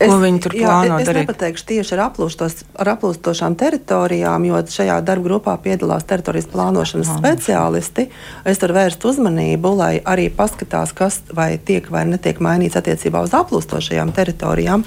[0.00, 1.24] ko es, viņi tur jā, plāno es darīt.
[1.24, 2.04] Es nepateikšu tieši ar,
[2.84, 8.08] ar aplūstošām teritorijām, jo šajā darba grupā piedalās teritorijas plānošanas speciālisti.
[8.48, 13.24] Es varu vērst uzmanību, lai arī paskatās, kas vai tiek vai ne netiek mainīts attiecībā
[13.26, 14.86] uz aplūstošajām teritorijām,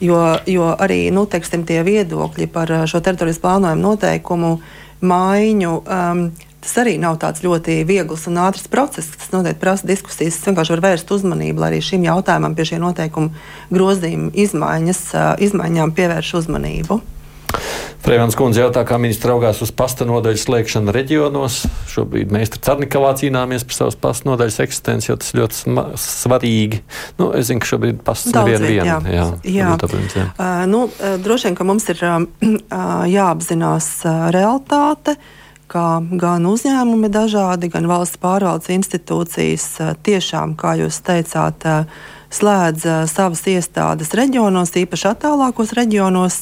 [0.00, 4.58] jo, jo arī nu, teiksim, tie viedokļi par uh, šo teritorijas plānojumu noteikumu
[5.02, 5.78] maiņu.
[5.84, 6.28] Um,
[6.66, 9.12] Tas arī nav tāds ļoti viegls un ātrs process.
[9.14, 10.34] Tas noteikti prasa diskusijas.
[10.34, 15.28] Es vienkārši varu vērst uzmanību, lai arī šim jautājumam pie šī noteikuma grozījuma izmaiņas, uh,
[15.46, 16.98] izmaiņām pievērš uzmanību.
[18.06, 21.62] Prevans kundze jautā, kā ministrs raugās uz pasta nodaļu slēgšanu reģionos.
[21.90, 26.82] Šobrīd mēs tur Cernikavā cīnāmies par savas pasta nodaļas eksistenci, jo tas ļoti svarīgi.
[27.18, 28.86] Nu, es zinu, ka šobrīd pasts nevienu vienu.
[28.86, 29.72] Jā, jā, jā.
[29.82, 30.28] Tāpēc, jā.
[30.36, 30.84] Uh, nu,
[31.24, 32.22] droši vien, ka mums ir uh,
[33.10, 35.16] jāapzinās uh, realitāte
[35.66, 41.66] gan uzņēmumi dažādi, gan valsts pārvaldes institūcijas tiešām, kā jūs teicāt,
[42.36, 46.38] slēdz savas iestādes reģionos, īpaši attālākos reģionos.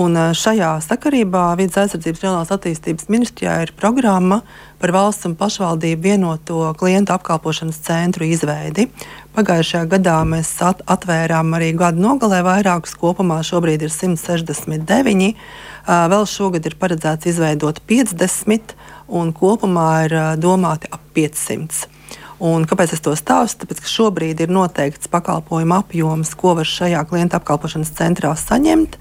[0.00, 4.40] Un šajā sakarībā Vides aizsardzības reālās attīstības ministrijā ir programma
[4.78, 8.86] par valsts un pašvaldību vienoto klientu apkalpošanas centru izveidi.
[9.34, 15.34] Pagājušajā gadā mēs at atvērām arī gada nogalē vairākus, kopumā šobrīd ir 169.
[15.34, 18.76] Uh, vēl šogad ir paredzēts izveidot 50,
[19.10, 21.99] un kopumā ir domāti ap 500.
[22.40, 23.66] Un kāpēc es to stāstu?
[23.66, 28.96] Tāpēc, ka šobrīd ir noteikts pakalpojumu apjoms, ko var šajā klienta apkalpošanas centrā saņemt.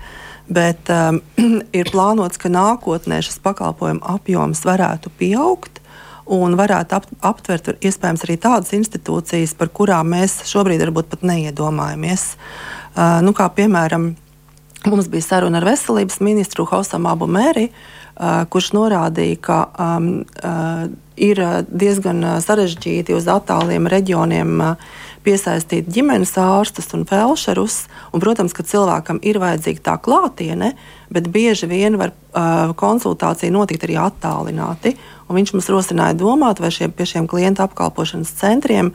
[0.52, 1.22] Bet um,
[1.80, 5.80] ir plānots, ka nākotnē šis pakalpojumu apjoms varētu pieaugt
[6.30, 12.34] un varētu ap, aptvert iespējams arī tādas institūcijas, par kurām mēs šobrīd varbūt pat neiedomājamies.
[12.92, 14.12] Uh, nu, kā piemēram,
[14.90, 20.10] mums bija saruna ar veselības ministru Hausam Abu Mēri, uh, kurš norādīja, ka um,
[21.20, 21.40] ir
[21.72, 24.60] diezgan sarežģīti uz attāliem reģioniem
[25.24, 27.84] piesaistīt ģimenes ārstus un felšerus.
[28.14, 30.74] Un, protams, ka cilvēkam ir vajadzīga tā klātiene,
[31.12, 34.96] bet bieži vien var uh, konsultācija notikt arī attālināti.
[35.30, 38.94] Viņš mums rosināja domāt, vai šie, pie šiem klienta apkalpošanas centriem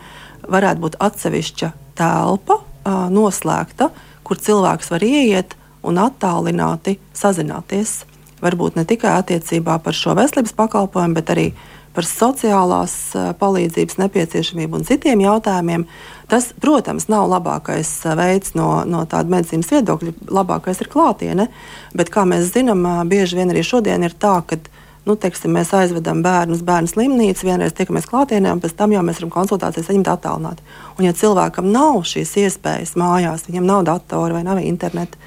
[0.51, 3.93] varētu būt atsevišķa telpa, uh, noslēgta,
[4.25, 8.03] kur cilvēks var ieiet un attālināti sazināties.
[8.45, 11.47] Varbūt ne tikai attiecībā par šo veselības pakalpojumu, bet arī
[11.95, 12.95] par sociālās
[13.39, 15.87] palīdzības nepieciešamību un citiem jautājumiem.
[16.31, 20.15] Tas, protams, nav labākais veids no, no tāda medicīnas viedokļa.
[20.35, 21.49] Labākais ir klātiene,
[21.95, 24.59] bet, kā mēs zinām, bieži vien arī šodien ir tā, ka
[25.05, 29.03] nu, teiksim, mēs aizvedam bērnu uz bērnu slimnīcu, vienreiz tiekamies klātienē, un pēc tam jau
[29.05, 30.65] mēs varam konsultācijas saņemt attālināti.
[30.97, 35.21] Un, ja cilvēkam nav šīs iespējas mājās, viņam nav datora vai nav interneta,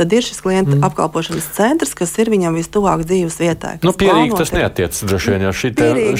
[0.00, 0.84] tad ir šis klienta mm.
[0.88, 3.74] apkalpošanas centrs, kas ir viņam vistuvāk dzīves vietai.
[3.84, 5.72] Nu, pierīgi tas neatiecas droši vien, jo šī,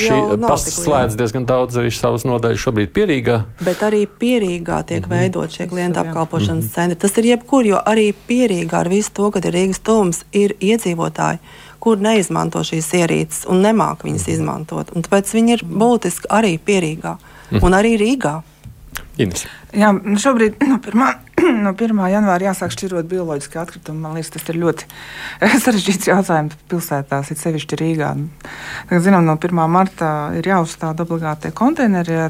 [0.04, 3.40] šī pasts slēdz diezgan daudz arī savas nodaļas šobrīd pierīgā.
[3.64, 5.16] Bet arī pierīgā tiek mm -hmm.
[5.16, 6.74] veidot šie klienta apkalpošanas mm -hmm.
[6.74, 6.98] centri.
[6.98, 11.38] Tas ir jebkur, jo arī pierīgā ar visu to, ka ir Rīgas tums, ir iedzīvotāji
[11.80, 14.34] kur neizmanto šīs ierīces un nemāk viņas mhm.
[14.36, 14.92] izmantot.
[14.94, 17.64] Un tāpēc viņi ir būtiski arī pierīgā mhm.
[17.64, 18.42] un arī Rīgā.
[19.20, 19.46] Ines.
[19.76, 21.29] Jā, nu šobrīd no 1.
[21.64, 22.00] no 1.
[22.12, 24.00] janvāra jāsāk šķirot bioloģiski atkritumi.
[24.03, 24.87] Man liekas, tas ir ļoti
[25.64, 28.11] sarežģīts jautājums pilsētās, it sevišķi Rīgā.
[28.88, 29.61] Tagad, zinām, no 1.
[29.70, 32.29] marta ir jāuzstāda obligāti konteineri, ja,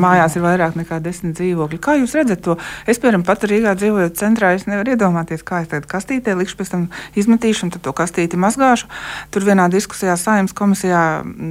[0.00, 1.80] mājās ir vairāk nekā desmit dzīvokļi.
[1.82, 2.56] Kā jūs redzat to?
[2.86, 6.74] Es, piemēram, pat Rīgā dzīvojot centrā, es nevaru iedomāties, kā es tagad kastītē likšu, pēc
[6.74, 6.86] tam
[7.18, 8.90] izmetīšu un tad to kastīti mazgāšu.
[9.34, 11.02] Tur vienā diskusijā saimnes komisijā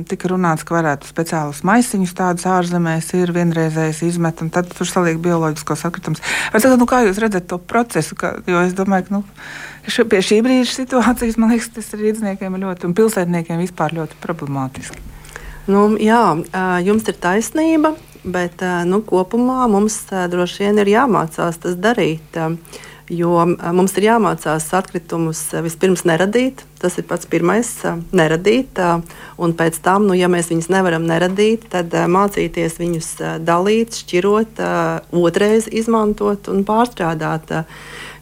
[0.10, 5.20] tika runāts, ka varētu speciālus maisiņus tādus ārzemēs ir vienreizējs izmet, un tad tur saliek
[5.24, 6.24] bioloģiskos atkritumus.
[6.54, 8.18] Tagad, nu, kā jūs redzat to procesu?
[8.20, 9.24] Ka, jo es domāju, ka nu,
[9.90, 14.22] š, pie šī brīža situācijas man liekas, tas ir rīzniekiem ļoti un pilsētniekiem vispār ļoti
[14.24, 15.02] problemātiski.
[15.72, 16.24] Nu, jā,
[16.84, 22.36] jums ir taisnība, bet nu, kopumā mums droši vien ir jāmācās tas darīt.
[23.12, 23.42] Jo
[23.76, 26.62] mums ir jāmācās atkritumus vispirms neradīt.
[26.80, 27.68] Tas ir pats pirmais-
[28.20, 28.80] neradīt.
[29.38, 34.64] Un pēc tam, nu, ja mēs viņus nevaram neradīt, tad mācīties viņus dalīt, šķirot,
[35.12, 37.66] otrreiz izmantot un pārstrādāt.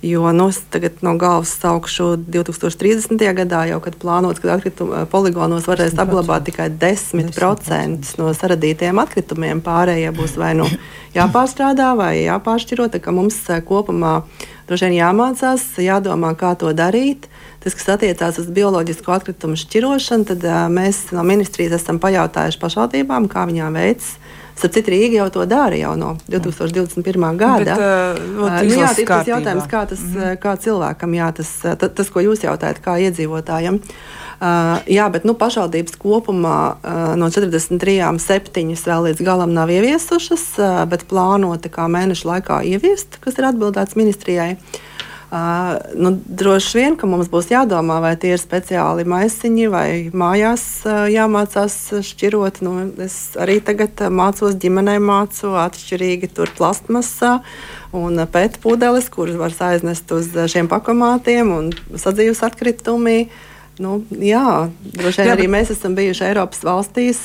[0.01, 3.21] Jo nu, tagad no galvas saukšu 2030.
[3.37, 9.61] gadā, jau kad plānots, ka atkritumu poligonos varēs apglabāt tikai 10% no saradītajiem atkritumiem.
[9.61, 10.65] Pārējie būs vai nu
[11.17, 12.89] jāpārstrādā vai jāpāršķiro.
[13.13, 14.23] Mums kopumā
[14.71, 17.27] droši vien jāmācās, jādomā, kā to darīt.
[17.61, 23.27] Tas, kas attiecās uz bioloģisko atkritumu šķirošanu, tad uh, mēs no ministrijas esam pajautājuši pašvaldībām,
[23.31, 24.15] kā viņām veids.
[24.55, 27.27] Starp citu, Rīga jau to dara jau no 2021.
[27.39, 27.75] gada.
[27.75, 30.41] Bet, uh, uh, nu, jā, tas ir jautājums, kā, tas, mm -hmm.
[30.41, 31.53] kā cilvēkam, jā, tas,
[31.83, 33.77] tas, ko jūs jautājat, kā iedzīvotājiem.
[33.77, 34.20] Uh,
[34.89, 40.79] jā, bet nu, pašvaldības kopumā uh, no 43, 7 vēl līdz galam nav ieviesušas, uh,
[40.89, 44.55] bet plānota kā mēneša laikā ieviest, kas ir atbildēts ministrijai.
[44.55, 44.87] Uh,
[45.31, 45.37] Uh,
[45.95, 51.05] nu, droši vien, ka mums būs jādomā, vai tie ir speciāli maisiņi vai mājās uh,
[51.07, 52.59] jāmācās šķirot.
[52.67, 57.37] Nu, es arī tagad mācos ģimenē, mācu atšķirīgi tur plastmasā
[57.95, 63.31] un pētpudeles, kuras var aiznest uz šiem pakomātiem un sadzīves atkritumiem.
[63.79, 65.51] Nu, jā, droši vien jā, arī bet...
[65.53, 67.21] mēs esam bijuši Eiropas valstīs,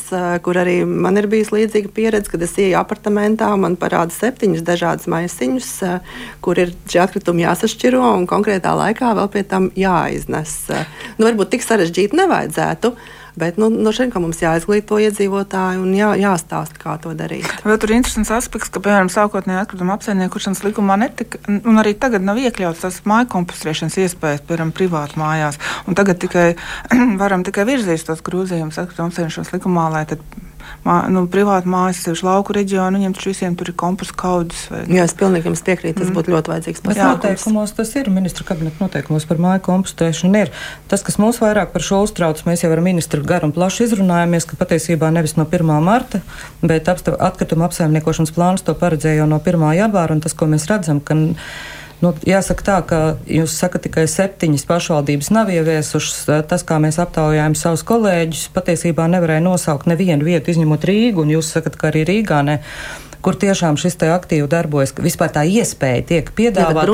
[0.46, 5.10] kur arī man ir bijusi līdzīga pieredze, kad es ieju apartamentā man parāda septiņus dažādus
[5.10, 5.72] maisiņus,
[6.44, 10.54] kur ir šie atkritumi jāsašķiro un konkrētā laikā vēl pie tam jāiznes.
[11.18, 12.94] Nu, varbūt tik sarežģīti nevajadzētu.
[13.36, 17.44] Bet nu, no šeit mums jāizglīto iedzīvotāji un jā, jāstāsta, kā to darīt.
[17.68, 22.24] Vēl tur ir interesants aspekts, ka, piemēram, sākotnēji atkrituma apsaimniekošanas likumā netika, un arī tagad
[22.24, 25.60] nav iekļauts tas māju kompostēšanas iespējas, piemēram, privātu mājās.
[25.84, 26.48] Un tagad tikai
[27.22, 30.24] varam tikai virzīt tos grozījumus atkrituma apsaimniekošanas likumā, lai tad
[30.86, 34.66] mā, nu, privāti mājas, sevišķi lauku reģionu, viņiem taču visiem tur ir kompostu kaudzes.
[34.72, 34.82] Vai...
[34.98, 36.16] Jā, es pilnīgi jums piekrītu, tas mm.
[36.18, 37.12] būtu ļoti vajadzīgs pasākums.
[37.16, 40.52] Noteikumos tas ir, ministra kabineta noteikumos par māju kompostēšanu ir.
[40.90, 44.48] Tas, kas mūs vairāk par šo uztrauc, mēs jau ar ministru garu un plaši izrunājamies,
[44.48, 45.72] ka patiesībā nevis no 1.
[45.86, 46.22] marta,
[46.62, 49.66] bet atkrituma apsaimniekošanas plāns to paredzēja jau no 1.
[49.80, 51.18] janvāra, un tas, ko mēs redzam, ka
[52.04, 56.26] Nu, jāsaka tā, ka jūs sakat, tikai septiņas pašvaldības nav ieviesušas.
[56.50, 61.54] Tas, kā mēs aptaujājam savus kolēģus, patiesībā nevarēja nosaukt nevienu vietu, izņemot Rīgu, un jūs
[61.56, 62.60] sakat, ka arī Rīgā ne
[63.26, 66.84] kur tiešām šis te aktīvi darbojas, ka vispār tā iespēja tiek piedāvāta.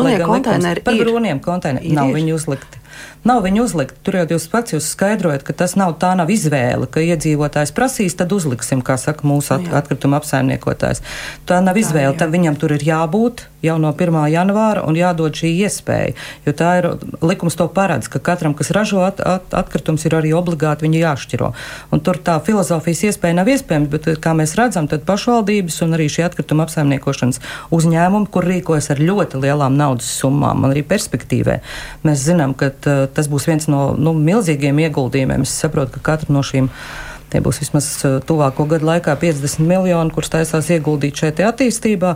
[0.87, 2.82] Par brūniem konteineriem nav viņi uzlikti.
[3.29, 4.01] Nav viņa uzlikt.
[4.03, 8.17] Tur jau jūs pats jūs skaidrojat, ka tas nav tā nav izvēle, ka iedzīvotājs prasīs,
[8.19, 11.05] tad uzliksim, kā saka mūsu at, atkrituma apsaimniekotājs.
[11.47, 14.19] Tā nav izvēle, tā, viņam tur ir jābūt jau no 1.
[14.33, 16.89] janvāra un jādod šī iespēja, jo tā ir
[17.23, 21.53] likums to paredz, ka katram, kas ražo at, at, atkritumus, ir arī obligāti viņu jāšķiro.
[21.95, 26.09] Un tur tā filozofijas iespēja nav iespējama, bet, kā mēs redzam, tad pašvaldības un arī
[26.11, 27.39] šie atkrituma apsaimniekošanas
[27.75, 31.61] uzņēmumi, kur rīkojas ar ļoti lielām naudas summām un arī perspektīvē,
[32.07, 32.73] mēs zinām, ka
[33.15, 35.47] tas būs viens no nu, milzīgiem ieguldījumiem.
[35.47, 36.71] Es saprotu, ka katra no šīm
[37.33, 37.87] Tie būs vismaz
[38.29, 42.11] tuvāko gadu laikā 50 miljoni, kurus taisās ieguldīt šeit attīstībā.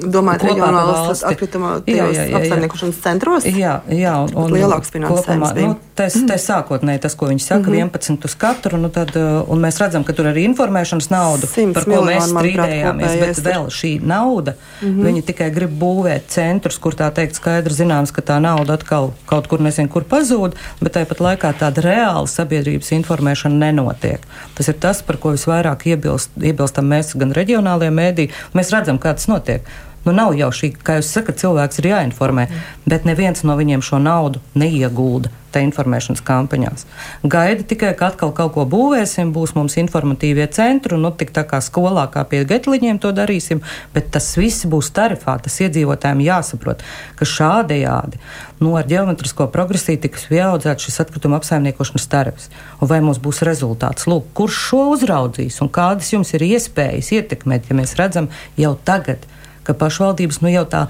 [0.00, 3.48] Domājot, reģionālās atkrituma apsaimniekošanas centros?
[3.48, 5.26] Jā, jā un, un lielāks finansējums.
[5.26, 7.92] Kopumā, nu, tas, tas sākotnēji tas, ko viņi saka, mm -hmm.
[7.92, 12.00] 11 uz katru, nu tad, un mēs redzam, ka tur arī informēšanas naudu, par ko
[12.08, 15.04] mēs strīdējāmies, bet vēl šī nauda, mm -hmm.
[15.10, 19.46] viņi tikai grib būvēt centrus, kur tā teikt skaidri zināms, ka tā nauda atkal kaut
[19.46, 24.20] kur nezinu, kur pazūd, bet tāpat laikā tāda reāla sabiedrības informēšana nenotiek.
[24.58, 28.28] Tas ir tas, par ko visvairāk iebilst, iebilstam mēs gan reģionālajie mēdī.
[28.58, 29.66] Mēs redzam, kā tas notiek.
[30.06, 32.46] Nu, nav jau šī, kā jūs sakat, cilvēks ir jāinformē,
[32.88, 36.84] bet neviens no viņiem šo naudu neiegulda te informēšanas kampaņās.
[37.24, 41.60] Gaida tikai, ka atkal kaut ko būvēsim, būs mums informatīvie centri, nu, tik tā kā
[41.64, 43.62] skolā, kā pie getliņiem to darīsim,
[43.94, 45.38] bet tas viss būs tarifā.
[45.44, 46.84] Tas iedzīvotājiem jāsaprot,
[47.16, 48.20] ka šādējādi
[48.60, 52.52] nu, ar geometrisko progresiju tiks pieaudzēts šis atkrituma apsaimniekošanas tarifs.
[52.82, 54.08] Un vai mums būs rezultāts?
[54.10, 58.28] Lūk, kurš šo uzraudzīs un kādas jums ir iespējas ietekmēt, ja mēs redzam
[58.60, 59.24] jau tagad?
[59.68, 60.86] Ka pašvaldības nu, jau tā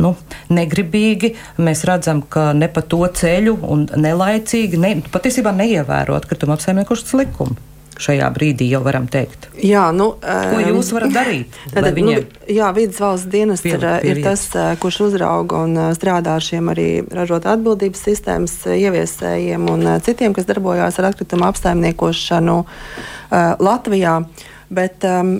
[0.00, 0.14] nu,
[0.52, 1.34] negribīgi.
[1.62, 7.58] Mēs redzam, ka ne pa to ceļu un nelaicīgi, ne, patiesībā neievēro atkrituma apsaimniekošanas likumu.
[8.02, 9.50] Šajā brīdī jau varam teikt.
[9.62, 11.58] Jā, nu, Ko jūs varat darīt?
[11.74, 12.14] Tad, nu,
[12.50, 14.46] jā, vidas valsts dienas pie, ir, pie ir tas,
[14.82, 20.98] kurš uzrauga un strādā ar šiem arī ražot atbildības sistēmas ieviesējiem un citiem, kas darbojās
[20.98, 22.56] ar atkrituma apsaimniekošanu
[23.62, 24.16] Latvijā.
[24.22, 25.34] Uh, Bet, um,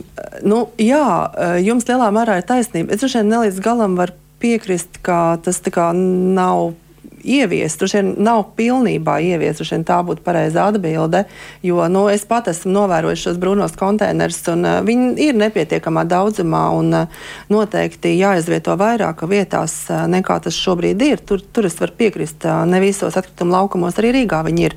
[0.44, 2.92] nu, jā, uh, jums lielā mērā ir taisnība.
[2.92, 5.62] Es droši vien ne līdz galam varu piekrist, ka tas
[6.36, 6.74] nav
[7.24, 7.80] ieviest.
[7.80, 11.24] Droši vien nav pilnībā ieviest, droši vien tā būtu pareizā atbilde.
[11.62, 16.64] Jo nu, es pat esmu novērojis šos brūnos konteinerus, un uh, viņi ir nepietiekamā daudzumā.
[16.78, 21.22] Un, uh, noteikti jāizvieto vairāk vietās uh, nekā tas šobrīd ir.
[21.26, 22.46] Tur, tur es varu piekrist.
[22.46, 24.76] Uh, ne visos atkrituma laukumos arī Rīgā viņi ir.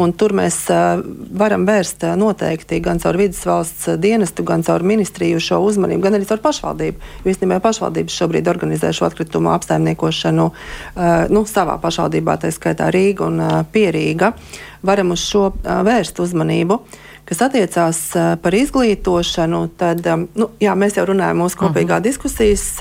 [0.00, 1.00] Un tur mēs uh,
[1.36, 6.18] varam vērst uh, noteikti gan caur vidas valsts dienestu, gan caur ministriju šo uzmanību, gan
[6.18, 7.12] arī caur pašvaldību.
[7.24, 13.26] Jo īstenībā pašvaldības šobrīd organizē šo atkritumu apsaimniekošanu uh, nu, savā pašvaldībā, tā skaitā Rīga
[13.26, 14.32] un Pierīga,
[14.82, 16.80] varam uz šo vērst uzmanību.
[17.26, 17.98] Kas attiecās
[18.38, 20.04] par izglītošanu, tad
[20.38, 21.98] nu, jā, mēs jau runājam mūsu kopīgā uh mhm.
[21.98, 22.04] -huh.
[22.04, 22.78] diskusijas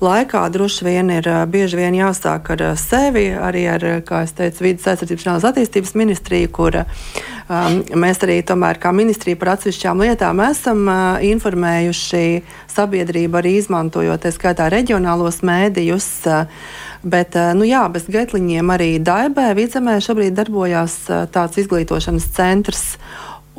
[0.00, 0.42] laikā.
[0.52, 5.44] Droši vien ir bieži vien jāsāk ar sevi, arī ar, kā es teicu, vidas aizsardzības
[5.44, 12.42] attīstības ministriju, kur um, mēs arī tomēr kā ministrija par atsevišķām lietām esam uh, informējuši
[12.68, 16.10] sabiedrību, arī izmantojot, tā skaitā, reģionālos mēdījus.
[16.26, 16.46] Uh,
[17.02, 22.82] Bet eh, nu, jā, bez getliņiem arī Daibē, Vidzemē šobrīd darbojās eh, tāds izglītošanas centrs.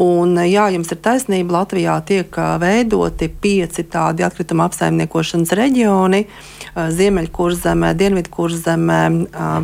[0.02, 6.26] Un, eh, jā, jums ir taisnība, Latvijā tiek veidoti pieci tādi atkrituma apsaimniekošanas reģioni-
[6.98, 9.02] Ziemeļkurzemē, Dienvidkurzemē,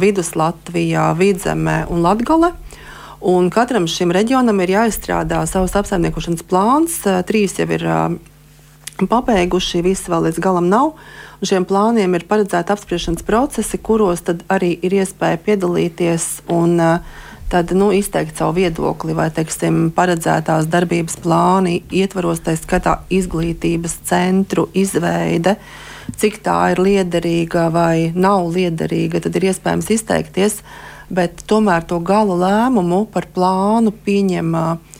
[0.01, 2.51] Viduslatvijā, Vidzemē un Latgale.
[3.21, 6.99] Un katram šim reģionam ir jāizstrādā savs apsaimniekošanas plāns.
[7.25, 7.85] Trīs jau ir
[9.05, 10.95] pabeiguši, visi vēl līdz galam nav.
[11.45, 17.91] Šiem plāniem ir paredzēti apspriešanas procesi, kuros arī ir iespēja piedalīties un uh, tad, nu,
[17.93, 25.57] izteikt savu viedokli, vai teiksim, paredzētās darbības plāni ietvaros, tā skatā izglītības centru izveide.
[26.17, 30.61] Cik tā ir liederīga vai nav liederīga, tad ir iespējams izteikties,
[31.11, 34.96] bet tomēr to gala lēmumu par plānu pieņem uh,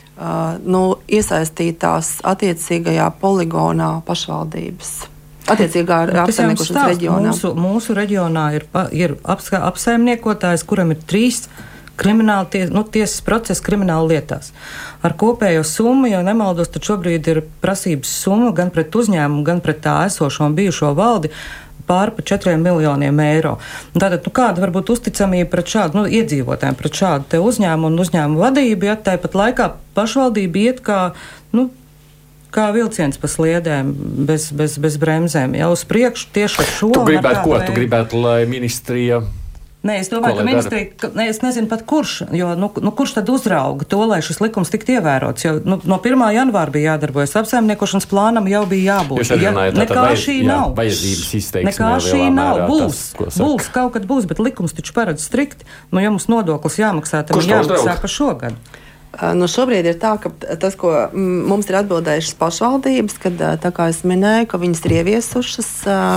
[0.64, 4.92] nu, iesaistītās attiecīgajā poligonā pašvaldības
[5.48, 7.32] attiecīgā nu, apsaimniekošanas reģionā.
[7.32, 11.46] Mūsu, mūsu reģionā ir, ir apsaimniekotājs, kuram ir trīs
[11.98, 14.52] krimināla ties, nu, tiesas procesa krimināla lietās.
[15.02, 19.82] Ar kopējo summu, ja nemaldos, tad šobrīd ir prasības summa gan pret uzņēmumu, gan pret
[19.86, 21.32] tā esošo un bijušo valdi
[21.88, 23.56] pāri par 4 miljoniem eiro.
[23.96, 28.44] Tātad, nu, kāda var būt uzticamība pret šādu nu, iedzīvotājiem, pret šādu uzņēmumu un uzņēmumu
[28.44, 31.00] vadību, ja tāpat laikā pašvaldība iet kā
[31.56, 31.68] nu,
[32.54, 33.92] kā vilciens pa sliedēm,
[34.28, 35.56] bez, bez, bez bremzēm.
[35.58, 36.92] Jau uz priekšu tieši ar šo.
[36.96, 37.58] Tu gribētu, ko?
[37.66, 39.22] Tu gribētu, lai ministrija.
[39.86, 43.12] Nē, es domāju, ka ministrija, ka, ne, es nezinu pat kurš, jo, nu, nu, kurš
[43.20, 46.24] tad uzrauga to, lai šis likums tiktu ievērots, jo nu, no 1.
[46.34, 49.22] janvāra bija jādarbojas apsaimniekošanas plānam, jau bija jābūt.
[49.38, 50.74] Ja, nekā vajad, šī jā, nav.
[50.80, 51.70] Vajadzības izteiksmē.
[51.70, 52.64] Nekā šī nav.
[52.66, 55.62] Būs, tas, būs, kaut kad būs, bet likums taču paredz strikt,
[55.94, 58.58] nu, ja mums nodoklis jāmaksā, tad jāmaksā pa šogad.
[59.38, 63.40] Nu, šobrīd ir tā, ka tas, ko mums ir atbildējušas pašvaldības, kad,
[63.74, 65.70] kā es minēju, ka viņas ir ieviesušas,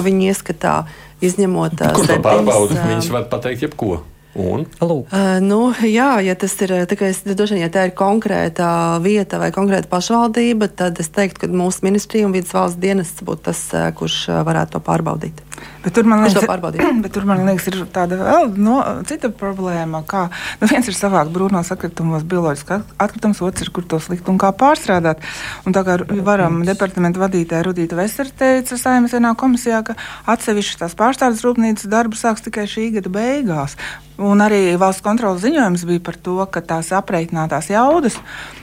[0.05, 0.75] viņi ieskatā
[1.21, 1.83] izņemot.
[1.97, 2.77] Kur to pārbaudu?
[2.77, 4.01] Viņas var pateikt jebko.
[4.31, 4.63] Un?
[4.79, 8.69] Uh, nu, jā, ja tas ir tikai droši vien, ja tā ir konkrēta
[9.03, 13.49] vieta vai konkrēta pašvaldība, tad es teiktu, ka mūsu ministrija un vidas valsts dienests būtu
[13.49, 13.65] tas,
[13.99, 15.43] kurš varētu to pārbaudīt.
[15.83, 16.45] Bet tur, man liekas,
[17.15, 18.77] tur, man liekas, ir tāda vēl no,
[19.09, 20.03] cita problēma.
[20.09, 20.27] Kā,
[20.61, 24.51] nu viens ir savākt brūnos atkritumos bioloģiski atkritums, otrs ir, kur tos likt un kā
[24.57, 25.25] pārstrādāt.
[25.65, 29.97] Un tā kā varam departamentu vadītāja Rudīta Vesera teica saimnes vienā komisijā, ka
[30.31, 33.77] atsevišķi tās pārstrādes rūpnīcas darbu sāks tikai šī gada beigās.
[34.21, 38.19] Un arī valsts kontrolas ziņojums bija par to, ka tās aprēķinātās jaudas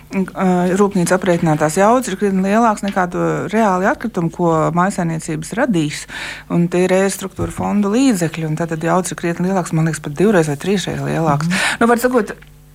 [0.09, 3.07] rūpnīca aprēķinātās jaudas ir krietni lielākas nekā
[3.53, 6.05] reāli atkritumi, ko maisainiecības radīs.
[6.51, 10.17] Un tie ir e-struktūra fondu līdzekļi, un tad jaudas ir krietni lielākas, man liekas, pat
[10.17, 11.49] divreiz vai trīsreiz lielākas.
[11.49, 11.81] Mm -hmm.
[11.81, 11.91] nu,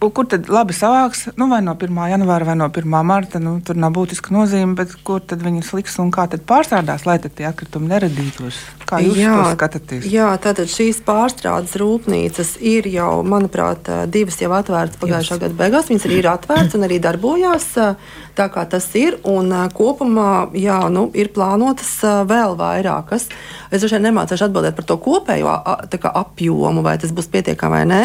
[0.03, 1.27] sakot, kur tad labi savāks?
[1.37, 1.93] Nu, vai no 1.
[2.11, 3.03] janvāra vai no 1.
[3.03, 3.39] marta.
[3.39, 7.19] Nu, tur nav būtiska nozīme, bet kur tad viņas liks un kā tad pārstrādās, lai
[7.19, 8.59] tad tie atkritumi neradītos?
[8.85, 10.07] Kā jūs jā, to skatāties?
[10.11, 15.89] Jā, tātad šīs pārstrādes rūpnīcas ir jau, manuprāt, divas jau atvērtas pagājušā gada beigās.
[15.91, 17.69] Viņas arī ir atvērtas un arī darbojās
[18.35, 19.19] tā, kā tas ir.
[19.23, 21.95] Un kopumā jā, nu, ir plānotas
[22.27, 23.29] vēl vairākas.
[23.71, 25.53] Es droši vien nemācīšu atbildēt par to kopējo
[26.13, 28.01] apjomu, vai tas būs pietiekami vai nē.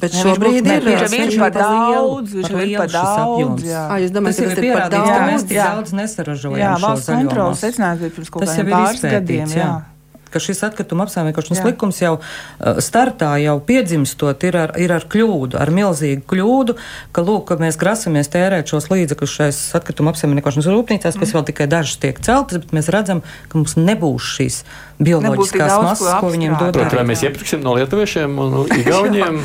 [0.00, 3.20] Bet Ne, šobrīd viņš ir viņš ir par daudz, viņš par ir par šis daudz.
[3.22, 3.62] apjoms.
[3.64, 3.82] jā.
[3.90, 5.48] Ah, jūs domājat, Tas ka ir tas ir par pierādīts, ka mēs daudz?
[5.48, 5.66] tik Jā.
[5.72, 6.58] daudz nesaražojam.
[6.60, 9.48] Jā, valsts kontrolas secinājums bija pirms kaut Tas kādiem pāris gadiem.
[9.48, 9.56] Jā.
[9.56, 9.95] jā.
[10.32, 15.58] Ka šis atkrituma apsaimniekošanas likums jau uh, startā, jau piedzimstot, ir ar, ir ar kļūdu,
[15.60, 16.76] ar milzīgu kļūdu,
[17.16, 21.68] ka, lūk, ka mēs grasamies tērēt šos līdzekļus šais atkrituma apsaimniekošanas rūpnīcās, kas vēl tikai
[21.70, 24.62] dažas tiek celtas, bet mēs redzam, ka mums nebūs šīs
[25.02, 26.76] bioloģiskās daudz, masas, ko ko viņiem dod.
[26.76, 29.42] Protams, vai mēs iepirksim no lietuviešiem un no igauniem?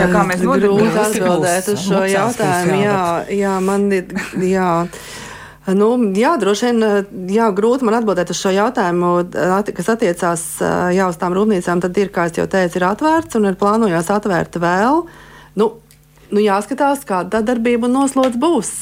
[0.00, 2.78] Jā, kā mēs grūti atbildēt uz šo jautājumu.
[2.84, 3.02] Jā,
[3.42, 4.16] jā, man ir.
[4.46, 4.70] Jā.
[5.62, 5.88] Nu,
[6.18, 9.12] jā, droši vien jā, grūti man atbildēt uz šo jautājumu,
[9.58, 10.42] at- kas attiecās
[10.90, 11.80] jā, uz tām rūpnīcām.
[11.80, 15.06] Tad ir, kā jau teicu, ir atvērts un ir plānojās atvērt vēl.
[15.54, 15.68] Nu,
[16.32, 18.72] nu, jāskatās, kāda darbība un noslodz būs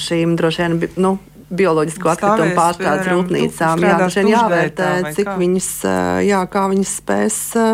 [0.00, 0.88] šīm droši vien.
[0.96, 1.18] Nu,
[1.50, 3.82] Bioloģisko atkritumu pārstrādes rūpnīcām.
[3.82, 7.64] Jā, vien jāvērtē, cik viņas, ā, jā, kā viņas spēs ā,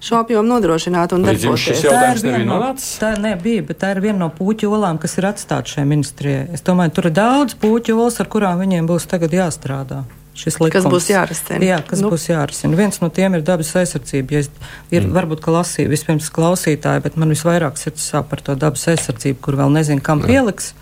[0.00, 1.82] šo apjomu nodrošināt un darboties.
[1.84, 2.70] Tā ir viena no-?
[3.02, 6.46] Tā nebija, bet tā ir viena no puķu olām, kas ir atstāta šajā ministrijā.
[6.56, 10.06] Es domāju, tur ir daudz puķu olas, ar kurām viņiem būs tagad jāstrādā.
[10.38, 10.92] Šis Kas likums.
[10.92, 11.58] būs jārisina.
[11.66, 12.12] Jā, kas Nu.
[12.14, 12.76] būs jārisina.
[12.78, 14.36] Viens no tiem ir dabas aizsardzība.
[14.36, 14.50] Ja es,
[14.94, 15.16] ir mm.
[15.16, 19.58] varbūt, ka lasīju vispirms klausītāji, bet man visvairāk sirds sāp par to dabas aizsardzību, kur
[19.58, 20.76] vēl nezinu, kam pieliks.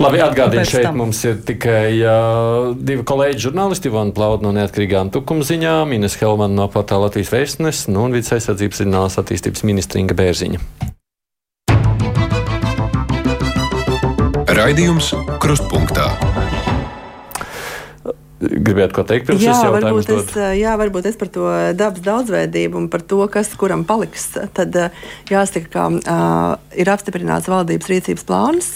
[0.00, 0.96] Labi, atgādini, Pēc šeit tam.
[1.02, 6.56] mums ir tikai uh, divi kolēģi žurnālisti, Ivana Plauda no neatkarīgām tukuma ziņām, Ines Helmana
[6.62, 10.62] no portāla Latvijas vēstnes, nu, un vidas aizsardzības zinātnās attīstības ministra Inga Bērziņa.
[14.60, 16.08] Raidījums Krustpunktā.
[18.40, 20.44] Gribētu ko teikt pirms Jā, varbūt es, uzdodu?
[20.56, 21.44] jā, varbūt es par to
[21.76, 24.30] dabas daudzveidību un par to, kas kuram paliks.
[24.56, 28.72] Tad uh, jāsaka, ka uh, ir apstiprināts valdības rīcības plāns.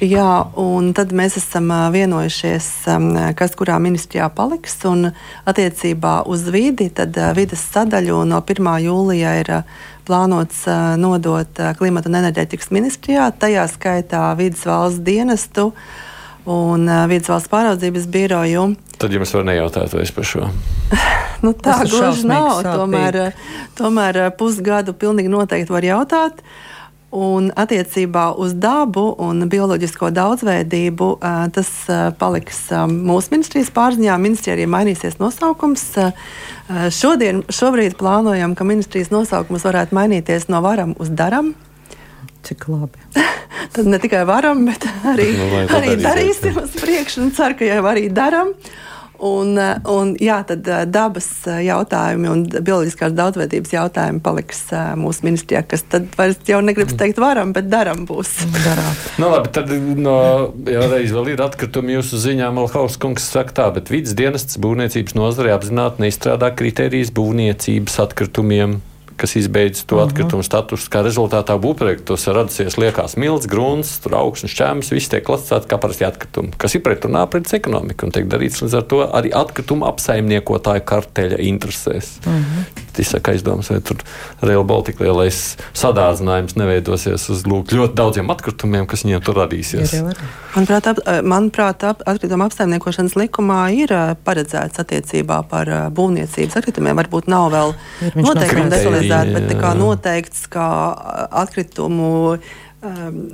[0.00, 2.66] Jā, un tad mēs esam vienojušies,
[3.36, 4.78] kas kurā ministrijā paliks.
[4.88, 5.10] Un
[5.44, 8.70] attiecībā uz vidi, tad vidas sadaļu no 1.
[8.86, 9.50] jūlijā ir
[10.08, 10.62] plānots
[10.96, 15.68] nodot klimata un enerģētikas ministrijā, tajā skaitā vidas valsts dienestu
[16.48, 18.70] un vidas valsts pāraudzības biroju.
[18.96, 20.48] Tad jums var nejautāt vairs par šo.
[21.40, 22.58] Nu, tā gluži nav.
[22.66, 23.30] Tomēr,
[23.78, 26.42] tomēr pusgadu pilnīgi noteikti var jautāt.
[27.10, 31.08] Un attiecībā uz dabu un bioloģisko daudzveidību
[31.56, 31.70] tas
[32.20, 34.18] paliks mūsu ministrijas pārziņā.
[34.22, 35.88] Ministrijā arī mainīsies nosaukums.
[36.94, 41.56] Šodien, šobrīd plānojam, ka ministrijas nosaukums varētu mainīties no varam uz daram.
[42.46, 43.02] Cik labi.
[43.74, 45.48] Tad ne tikai varam, bet arī, Nu,
[45.80, 48.54] arī darīsim uz priekšu un ceru, ka jau arī darām.
[49.20, 54.62] Un, eh, un, jā, tad eh, dabas eh, jautājumi un bioloģiskās daudzveidības jautājumi paliks
[54.96, 58.32] mūsu ministrijā, kas tad vairs jau negribas teikt varam, bet daram būs.
[58.64, 59.04] Darāt.
[59.20, 60.16] Nu, labi, tad no,
[60.64, 62.48] jau reiz vēl ir atkritumi jūsu ziņā.
[62.56, 68.80] Malhaus kungs saka tā, bet vidas dienests būvniecības nozarē apzināti neizstrādā kritērijas būvniecības atkritumiem
[69.20, 70.88] kas izbeidz to atkritumu statusu.
[70.92, 76.54] Kā rezultātā būvprojektos radusies liekas milts, grunts, augsts šķēmas, viss tiek klasēts kā parasti atkritumi,
[76.60, 81.40] kas ir pretrunā pret ekonomiku un tiek darīts līdz ar to arī atkritumu apsaimniekotāju karteļa
[81.50, 82.16] interesēs.
[82.24, 82.88] -hmm.
[83.00, 84.02] Izsaka aizdomas, vai tur
[84.44, 85.40] Rail Baltica lielais
[85.72, 89.96] sadārdzinājums neveidosies uz lūk, ļoti daudziem atkritumiem, kas viņiem tur radīsies.
[90.54, 96.58] Manuprāt, ap, eh, manuprāt ap, atkrituma apsaimniekošanas likumā ir eh, paredzēts attiecībā par eh, būvniecības
[96.60, 96.98] atkritumiem.
[97.00, 97.76] Varbūt nav vēl
[98.18, 102.10] noteikti detalizēti, bet tā kā noteikts, ka eh, atkritumu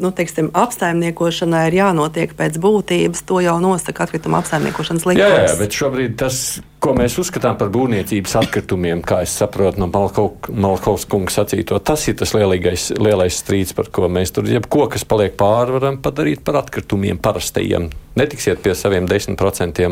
[0.03, 3.21] nu, teiksim, apsaimniekošanai ir jānotiek pēc būtības.
[3.29, 5.23] To jau nosaka atkrituma apsaimniekošanas likums.
[5.23, 6.41] Jā, jā, bet šobrīd tas,
[6.87, 12.15] ko mēs uzskatām par būvniecības atkritumiem, kā es saprotu no Malkovas kunga sacīto, tas ir
[12.21, 16.61] tas lielīgais, lielais strīds, par ko mēs tur jebko, kas paliek pāri, varam padarīt par
[16.63, 17.89] atkritumiem parastajiem.
[18.17, 19.83] Netiksiet pie saviem 10%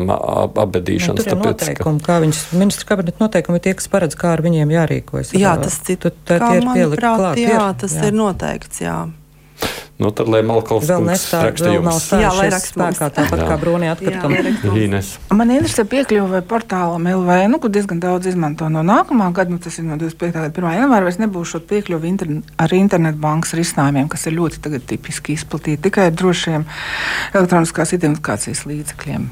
[0.63, 1.19] apbedīšanas.
[1.19, 2.13] Nu, tur ir noteikumi, ka...
[2.13, 5.35] kā viņas ministra kabineta noteikumi ir tie, kas paredz, kā ar viņiem jārīkojas.
[5.37, 7.43] Jā, tas citu, tā, kā, ir pielikt klāt.
[7.43, 8.07] Jā, tas jā.
[8.09, 8.97] ir noteikts, jā.
[9.95, 13.45] Nu, tad, lai Malkovs vēl nestāv, vēl nav stājušies spēkā, tāpat jā.
[13.47, 14.99] kā brūnie atkritumi.
[15.31, 19.79] Man interesē piekļuve portālam LV, nu, kur diezgan daudz izmanto no nākamā gada, nu, tas
[19.79, 20.35] ir no 25.
[20.35, 20.67] gada 1.
[20.81, 25.87] janvāra, vairs nebūs šo piekļuvi interne, ar internetbankas risinājumiem, kas ir ļoti tagad tipiski izplatīti
[25.87, 26.67] tikai ar drošiem
[27.31, 29.29] elektroniskās identifikācijas līdzekļiem.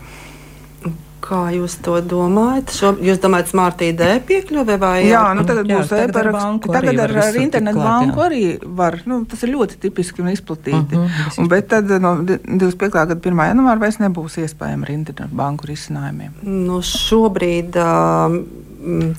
[1.24, 2.72] Kā jūs to domājat?
[2.76, 5.06] Šo, jūs domājat, smart ID piekļuve vai?
[5.08, 6.68] Jā, nu tagad jā, būs e-paraksts.
[6.68, 8.26] Tagad ar, ar internetu banku jā.
[8.26, 8.42] arī
[8.80, 8.98] var.
[9.08, 11.00] Nu, tas ir ļoti tipiski un izplatīti.
[11.00, 12.90] Uh -huh, un, bet tad no 25.
[12.92, 13.46] gada 1.
[13.52, 16.36] janvāra vairs nebūs iespējama ar internetu banku risinājumiem.
[16.44, 17.80] Nu, šobrīd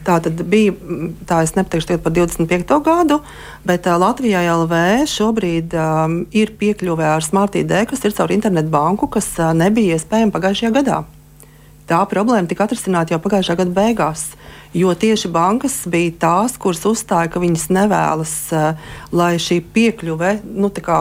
[0.05, 0.73] tā tad bija,
[1.25, 2.81] tā es nepateikšu par 25.
[2.85, 3.21] gadu,
[3.65, 5.73] bet Latvijā LV šobrīd
[6.37, 11.05] ir piekļuve ar smart ID, kas ir caur internetu banku, kas nebija iespējama pagājušajā gadā
[11.91, 14.27] tā problēma tika atrisināta jau pagājušā gada beigās.
[14.75, 20.73] Jo tieši bankas bija tās, kuras uzstāja, ka viņas nevēlas, uh, lai šī piekļuve, nu,
[20.75, 20.99] tā kā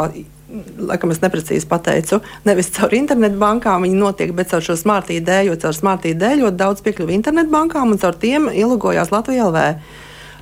[0.78, 5.32] laikam es neprecīzi pateicu, nevis caur internetu bankām viņi notiek, bet caur šo smart ID,
[5.48, 9.64] jo caur smart ID ļoti daudz piekļuvi internetu bankām un caur tiem ilgojās Latvijā LV.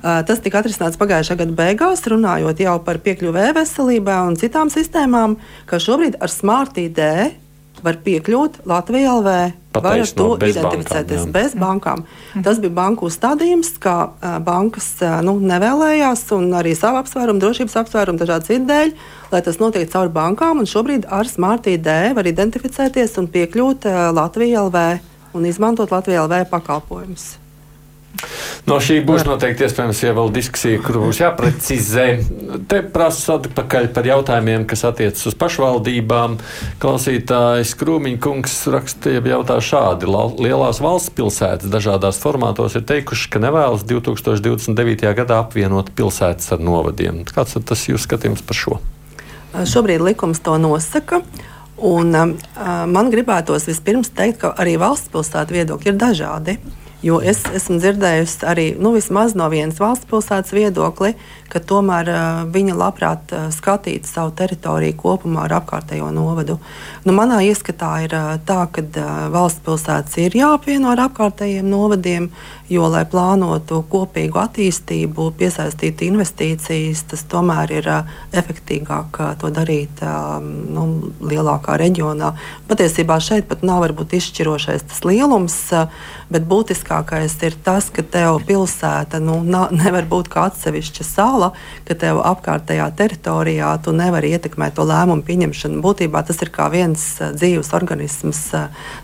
[0.01, 5.37] Uh, tas tika atrisināts pagājušā gada beigās, runājot jau par piekļuvi e-veselībai un citām sistēmām,
[5.69, 6.99] ka šobrīd ar smart ID
[7.85, 9.33] var piekļūt Latvijā LV.
[9.71, 12.01] Var ar to no identificēties bankām, bez bankām.
[12.43, 14.89] Tas bija banku uzstādījums, ka uh, bankas
[15.23, 18.95] nu, nevēlējās, un arī savu apsvērumu, drošības apsvērumu, citu dēļ,
[19.31, 20.65] lai tas notiek caur bankām.
[20.67, 24.87] Šobrīd ar Smart ID var identificēties un piekļūt Latvijā LV
[25.39, 27.40] un izmantot Latvijā LV pakalpojumus.
[28.69, 32.05] No šī būs noteikti iespējams jau vēl diskusija, kur būs jāprecizē.
[32.69, 36.37] Te prasa atpakaļ par jautājumiem, kas attiecas uz pašvaldībām.
[36.81, 40.09] Klausītājs Krūmiņa kungs rakstīja jautā šādi.
[40.41, 45.07] Lielās valsts pilsētas dažādās formātos ir teikuši, ka nevēlas 2029.
[45.17, 47.23] gadā apvienot pilsētas ar novadiem.
[47.31, 48.77] Kāds ir tas jūsu skatījums par šo?
[49.67, 51.23] Šobrīd likums to nosaka.
[51.81, 56.57] Un, uh, man gribētos vispirms teikt, ka arī valsts pilsētu viedokļi ir dažādi.
[57.01, 58.93] Jo es esmu dzirdējusi arī nu,
[59.35, 61.15] no vienas valsts pilsētas viedokli,
[61.49, 66.59] ka tomēr uh, viņa labprāt uh, skatītu savu teritoriju kopumā ar apkārtējo novadu.
[67.03, 72.29] Nu, manā ieskatā ir uh, tā, ka uh, valsts pilsētas ir jāapvieno ar apkārtējiem novadiem,
[72.71, 77.89] jo, lai plānotu kopīgu attīstību, piesaistītu investīcijas, tas tomēr ir
[78.37, 80.85] efektīvāk to darīt nu,
[81.19, 82.33] lielākā reģionā.
[82.71, 85.57] Patiesībā šeit pat nav varbūt izšķirošais tas lielums,
[86.31, 89.41] bet būtiskākais ir tas, ka tev pilsēta nu,
[89.83, 91.51] nevar būt kā atsevišķa sala
[91.91, 95.81] ka tev apkārtējā teritorijā tu nevari ietekmēt to lēmumu pieņemšanu.
[95.83, 98.43] Būtībā tas ir kā viens dzīves organisms,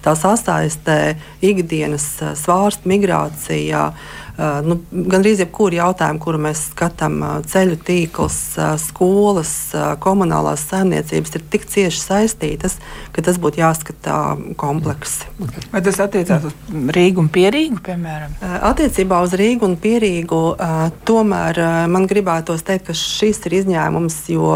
[0.06, 2.90] tā sasaistē ikdienas eh, svārstu
[3.58, 3.94] migrācijā.
[4.38, 10.62] Uh, nu, Gan arī jebkuru jautājumu, kuru mēs skatām, uh, ceļu tīkls, uh, skolas, komunālās
[10.70, 12.78] saimniecības ir tik cieši saistītas,
[13.16, 15.26] ka tas būtu jāskatā kompleksi.
[15.72, 18.38] Vai tas attiecās uz Rīgu un Pierīgu, piemēram?
[18.70, 20.44] Attiecībā uz Rīgu un Pierīgu
[21.10, 24.54] tomēr man gribētos teikt, ka šis ir izņēmums, jo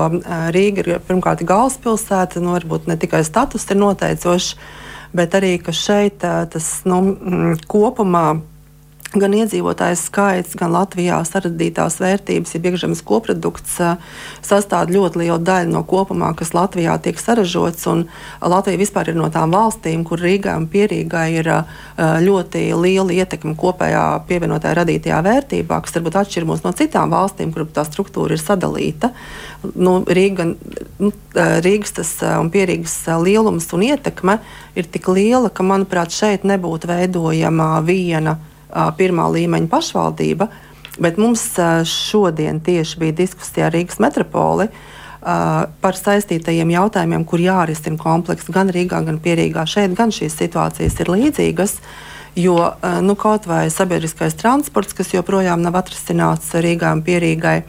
[0.53, 4.53] Rīga ir pirmkārt galvaspilsēta, nu, varbūt ne tikai status ir noteicošs,
[5.17, 7.01] bet arī, šeit tas nu,
[7.65, 8.27] kopumā
[9.11, 13.75] gan iedzīvotāju skaits, gan Latvijā saradītās vērtības, ja iekšzemes koprodukts
[14.45, 17.89] sastāv ļoti lielu daļu no kopumā, kas Latvijā tiek saražots.
[18.39, 21.49] Latvija vispār ir no tām valstīm, kur Rīgai un Pierīgai ir
[21.99, 27.67] ļoti liela ietekme kopējā pievienotajā radītajā vērtībā, kas varbūt atšķir mūs no citām valstīm, kur
[27.67, 29.11] tā struktūra ir sadalīta.
[29.75, 30.53] Nu, Rīga,
[31.03, 34.39] nu, Rīgas tas, un Pierīgas lielums un ietekme
[34.79, 38.39] ir tik liela, ka, manuprāt, šeit nebūtu veidojama viena
[38.97, 40.47] pirmā līmeņa pašvaldība,
[41.01, 41.43] bet mums
[41.87, 44.69] šodien tieši bija diskusija ar Rīgas metropoli
[45.21, 49.67] par saistītajiem jautājumiem, kur jārisina kompleksi gan Rīgā, gan Pierīgā.
[49.69, 51.77] Šeit gan šīs situācijas ir līdzīgas.
[52.39, 52.55] Jo
[53.03, 57.59] nu, kaut vai sabiedriskais transports, kas joprojām nav atrisināts Rīgā un Pierīgai,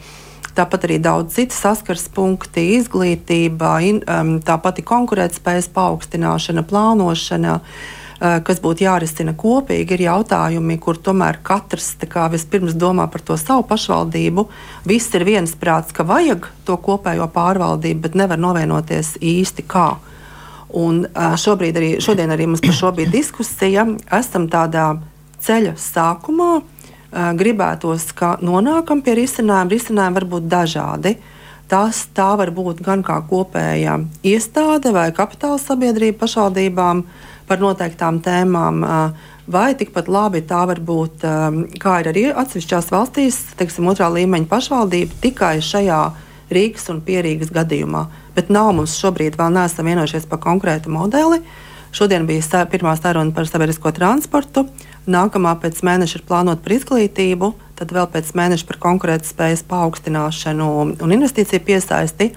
[0.57, 7.59] tāpat arī daudz citu saskars punkti, izglītība, in, um, tāpat konkurētspējas paaugstināšana, plānošana.
[7.59, 13.35] Uh, kas būtu jārisina kopīgi, ir jautājumi, kur tomēr katrs kā, vispirms domā par to
[13.39, 14.45] savu pašvaldību.
[14.87, 19.89] Viss ir viensprāts, ka vajag to kopējo pārvaldību, bet nevar novienoties īsti kā.
[20.73, 23.85] Un šobrīd arī, šodien arī mums par šo bija diskusija.
[24.15, 24.93] Esam tādā
[25.43, 26.53] ceļa sākumā.
[27.37, 29.69] Gribētos, ka nonākam pie risinājuma.
[29.75, 31.13] Risinājumi var būt dažādi.
[31.13, 31.29] Uh,
[31.73, 33.95] Tas tā var būt gan kā kopēja
[34.27, 37.05] iestāde vai kapitāla sabiedrība pašvaldībām
[37.47, 38.83] par noteiktām tēmām.
[39.53, 41.25] Vai tikpat labi tā var būt,
[41.83, 45.99] kā ir arī atsevišķās valstīs, teiksim, otrā līmeņa pašvaldība tikai šajā
[46.53, 48.05] Rīgas un Pierīgas gadījumā.
[48.37, 51.41] Bet nav mums šobrīd vēl neesam vienojušies par konkrētu modeli.
[51.93, 54.65] Šodien bija pirmā saruna par sabiedrisko transportu.
[55.05, 57.51] Nākamā pēc mēneša ir plānota par izglītību
[57.83, 60.67] tad vēl pēc mēneša par konkurētspējas paaugstināšanu
[61.03, 62.31] un investīciju piesaisti.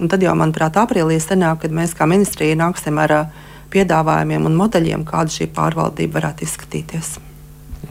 [0.00, 3.14] Un tad jau, manuprāt, aprīlī sanāk, kad mēs kā ministrija nāksim ar
[3.72, 7.14] piedāvājumiem un modeļiem, kāda šī pārvaldība varētu izskatīties.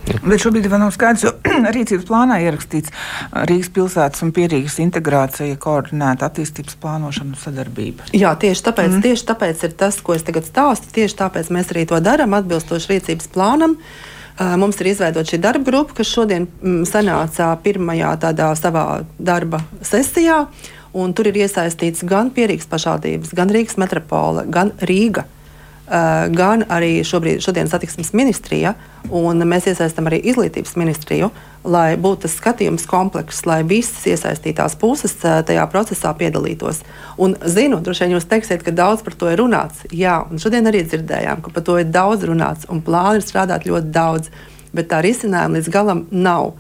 [0.01, 1.31] Bet šobrīd vēl nav skaidrs, jo
[1.75, 2.93] rīcības plānā ierakstīts
[3.49, 8.09] Rīgas pilsētas un pierīgas integrācija, koordinēta attīstības plānošana un sadarbība.
[8.17, 9.03] Jā, tieši tāpēc, mm.
[9.05, 10.89] tieši tāpēc ir tas, ko es tagad stāstu.
[10.95, 13.77] Tieši tāpēc mēs arī to darām atbilstoši rīcības plānam.
[14.41, 16.47] Mums ir izveidota šī darba grupa, kas šodien
[16.89, 18.85] sanāca pirmajā tādā savā
[19.19, 20.45] darba sesijā.
[20.91, 25.27] Tur ir iesaistīts gan Pierīgas pašvaldības, gan Rīgas metropole, gan Rīga.
[25.91, 28.77] Uh, gan arī šobrīd, šodien satiksmes ministrija,
[29.11, 31.27] un mēs iesaistām arī izglītības ministriju,
[31.67, 36.79] lai būtu tas skatījums komplekss, lai visas iesaistītās puses uh, tajā procesā piedalītos.
[37.19, 39.83] Un zinu, droši vien jūs teiksiet, ka daudz par to ir runāts.
[39.91, 43.67] Jā, un šodien arī dzirdējām, ka par to ir daudz runāts, un plāni ir strādāt
[43.67, 44.31] ļoti daudz,
[44.71, 46.53] bet tā risinājuma līdz galam nav.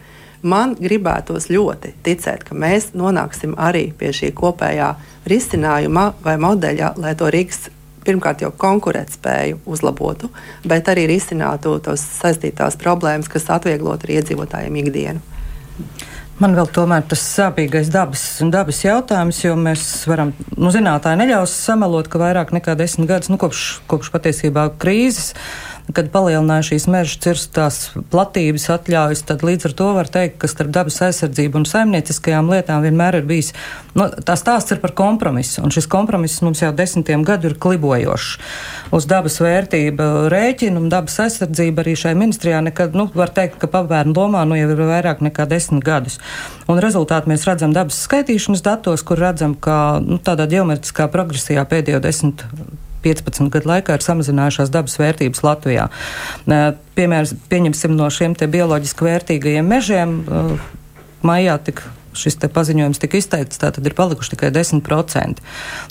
[0.43, 7.15] Man gribētos ļoti ticēt, ka mēs nonāksim arī pie šī kopējā risinājuma vai modeļa, lai
[7.15, 7.69] to Rīgas
[8.05, 10.31] pirmkārt jau konkurētspēju uzlabotu,
[10.67, 15.27] bet arī risinātu tos saistītās problēmas, kas atvieglotu arī iedzīvotājiem ikdienu.
[16.41, 22.09] Man vēl tomēr tas sāpīgais dabas, dabas jautājums, jo mēs varam, nu, zinātāji neļaus samalot,
[22.09, 25.35] ka vairāk nekā desmit gadus, nu, kopš, kopš patiesībā krīzes,
[25.95, 27.79] kad palielināja šīs meža cirstās
[28.11, 32.83] platības atļaujas, tad līdz ar to var teikt, ka starp dabas aizsardzību un saimnieciskajām lietām
[32.85, 33.51] vienmēr ir bijis,
[33.97, 38.35] nu, tā stāsts ir par kompromisu, un šis kompromiss mums jau desmitiem gadu ir klibojošs.
[38.95, 43.71] Uz dabas vērtību rēķinu un dabas aizsardzību arī šai ministrijā nekad, nu, var teikt, ka
[43.71, 46.19] pavērnu lomā nu jau ir vairāk nekā desmit gadus.
[46.71, 52.03] Un rezultāti mēs redzam dabas skaitīšanas datos, kur redzam, ka nu, tādā ģeometriskā progresijā pēdējo
[52.03, 52.45] desmit
[53.03, 55.87] 15 gadu laikā ir samazinājušās dabas vērtības Latvijā.
[56.97, 60.19] Piemēram, pieņemsim no šiem bioloģiski vērtīgajiem mežiem.
[61.25, 65.41] Maijā tika šis paziņojums tika izteikts, tad ir palikuši tikai 10%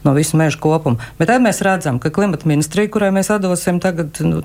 [0.05, 1.01] no visu mežu kopuma.
[1.19, 4.43] Bet tad mēs redzam, ka klimata ministrija, kurai mēs atdosim tagad, nu,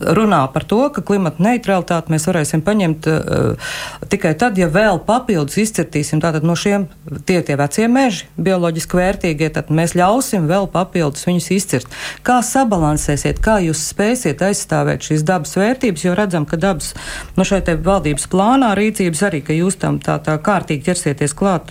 [0.00, 3.74] runā par to, ka klimata neutralitāti mēs varēsim paņemt uh,
[4.12, 6.88] tikai tad, ja vēl papildus izcirtīsim tātad no šiem
[7.28, 11.98] tie tie vecie meži, bioloģiski vērtīgie, tad mēs ļausim vēl papildus viņus izcirt.
[12.26, 16.92] Kā sabalansēsiet, kā jūs spēsiet aizstāvēt šīs dabas vērtības, jo redzam, ka dabas,
[17.36, 21.70] nu šeit valdības plānā rīcības arī, ka jūs tam tā, tā kārtīgi ķersiet ķerties klāt.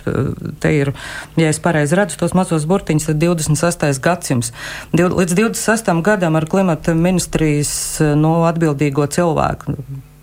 [0.61, 0.93] Te ir,
[1.39, 3.99] ja es pareizi redzu tos mazos burtiņus, tad 26.
[4.03, 4.53] gadsimts.
[4.95, 5.91] Līdz 26.
[6.05, 7.73] gadam ar klimata ministrijas
[8.15, 9.75] no atbildīgo cilvēku.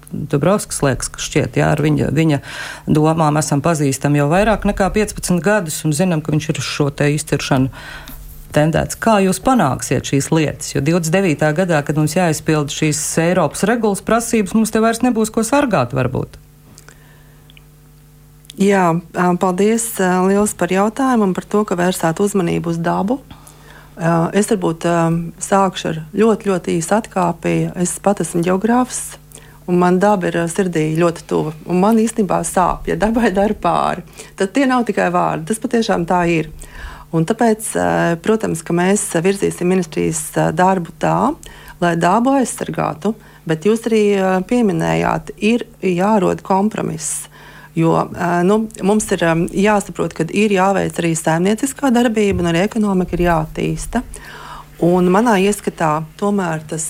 [0.08, 2.38] Dubrovskis liekas, ka šķiet, jā, ar viņa, viņa
[2.88, 6.88] domām esam pazīstami jau vairāk nekā 15 gadus un zinām, ka viņš ir uz šo
[6.88, 7.68] te izciršanu
[8.56, 8.96] tendēts.
[8.96, 10.72] Kā jūs panāksiet šīs lietas?
[10.72, 11.52] Jo 29.
[11.60, 16.40] gadā, kad mums jāizpild šīs Eiropas regulas prasības, mums te vairs nebūs ko sargāt varbūt.
[18.58, 18.88] Jā,
[19.38, 19.84] paldies
[20.26, 23.20] liels par jautājumu un par to, ka vērsāt uzmanību uz dabu.
[24.34, 24.82] Es varbūt
[25.42, 27.52] sākšu ar ļoti, ļoti īsu atkāpi.
[27.78, 29.14] Es pat esmu geogrāfs,
[29.70, 31.54] un man daba ir sirdī ļoti tuva.
[31.70, 34.02] Man īstenībā sāp, ja dabai dara pāri.
[34.34, 36.50] Tad tie nav tikai vārdi, tas patiešām tā ir.
[37.14, 37.70] Un tāpēc,
[38.26, 41.30] protams, mēs virzīsim ministrijas darbu tā,
[41.78, 43.14] lai dabu aizsargātu,
[43.46, 44.04] bet jūs arī
[44.50, 47.28] pieminējāt, ir jārod kompromiss.
[47.78, 48.08] Jo
[48.42, 49.22] nu, mums ir
[49.54, 54.02] jāsaprot, ka ir jāveic arī saimnieciskā darbība, un arī ekonomika ir jāattīsta.
[54.82, 56.88] Un manā ieskatā tomēr tas.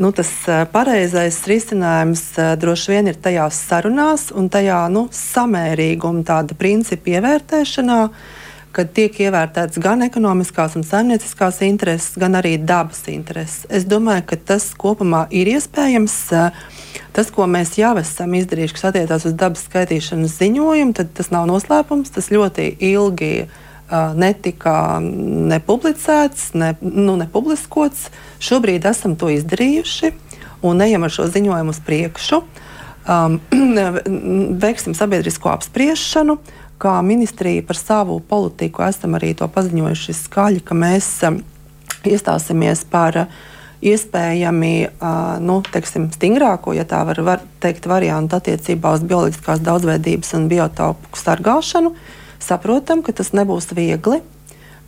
[0.00, 0.30] Nu, tas
[0.72, 2.22] pareizais risinājums
[2.56, 7.98] droši vien ir tajās sarunās un tajā nu, samērīguma, tāda principa ievērtēšanā,
[8.72, 13.66] kad tiek ievērtēts gan ekonomiskās un saimnieciskās intereses, gan arī dabas intereses.
[13.68, 16.16] Es domāju, ka tas kopumā ir iespējams.
[16.32, 16.79] Uh,
[17.14, 21.48] Tas, ko mēs jau esam izdarījuši, kas attiecās uz dabas skaitīšanas ziņojumu, tad tas nav
[21.50, 22.12] noslēpums.
[22.14, 23.32] Tas ļoti ilgi
[23.90, 25.00] netika
[25.50, 28.08] nepublicēts, ne, nu, nepubliskots.
[28.42, 30.12] Šobrīd esam to izdarījuši
[30.66, 32.42] un ejam ar šo ziņojumu uz priekšu.
[33.10, 33.40] Um,
[34.64, 36.38] veiksim sabiedrisko apspriešanu.
[36.80, 41.40] Kā ministrija par savu politiku esam arī to paziņojuši skaļi, ka mēs um,
[42.08, 43.40] iestāsimies par uh,
[43.80, 44.72] iespējami
[45.40, 51.16] nu, teiksim, stingrāko, ja tā var, var teikt, variantu attiecībā uz bioloģiskās daudzveidības un biotopu
[51.16, 51.94] sargāšanu.
[52.40, 54.20] Saprotam, ka tas nebūs viegli,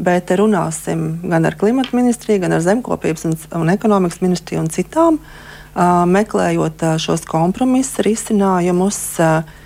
[0.03, 5.18] bet runāsim gan ar klimata ministriju, gan ar zemkopības un, un ekonomikas ministriju un citām,
[5.20, 9.03] uh, meklējot uh, šos kompromisu risinājumus.
[9.20, 9.59] Uh,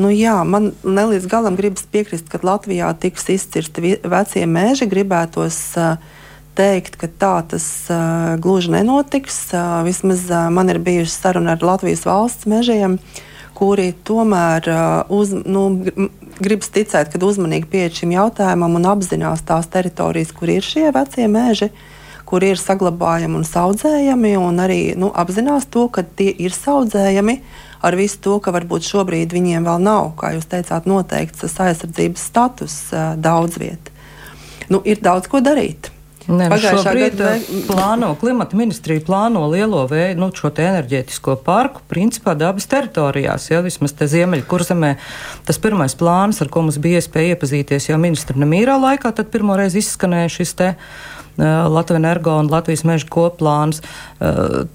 [0.00, 4.86] Nu, jā, man nelīdz galam gribas piekrist, ka Latvijā tiks izcirsti vecie meži.
[4.88, 5.98] Gribētos uh,
[6.58, 9.38] teikt, ka tā tas uh, gluži nenotiks.
[9.54, 12.98] Uh, vismaz uh, man ir bijusi saruna ar Latvijas valsts mežiem,
[13.56, 15.64] kuri tomēr uh, uz, nu,
[16.42, 21.28] gribas ticēt, ka uzmanīgi pieeja šim jautājumam un apzinās tās teritorijas, kur ir šie vecie
[21.30, 21.72] meži.
[22.32, 27.72] Kur ir saglabājami un audzējami, un arī nu, apzinās to, ka tie ir audzējami, uh,
[27.82, 32.76] ar visu to, ka varbūt šobrīd viņiem vēl nav, kā jūs teicāt, noteikts aizsardzības status
[33.18, 33.90] daudz vietā.
[34.70, 35.91] Nu, ir daudz ko darīt.
[36.30, 37.32] Nē, nu šobrīd gada...
[37.66, 43.96] plāno klimata ministrija plāno lielo vēju, nu, šo enerģētisko parku, principā dabas teritorijās, ja vismaz
[43.98, 44.92] te ziemeļu kurzemē.
[45.48, 49.74] Tas pirmais plāns, ar ko mums bija iespēja iepazīties jau ministra Namīrā laikā, tad pirmoreiz
[49.78, 50.70] izskanēja šis te
[51.38, 53.80] Latvijas energo un Latvijas meža koplāns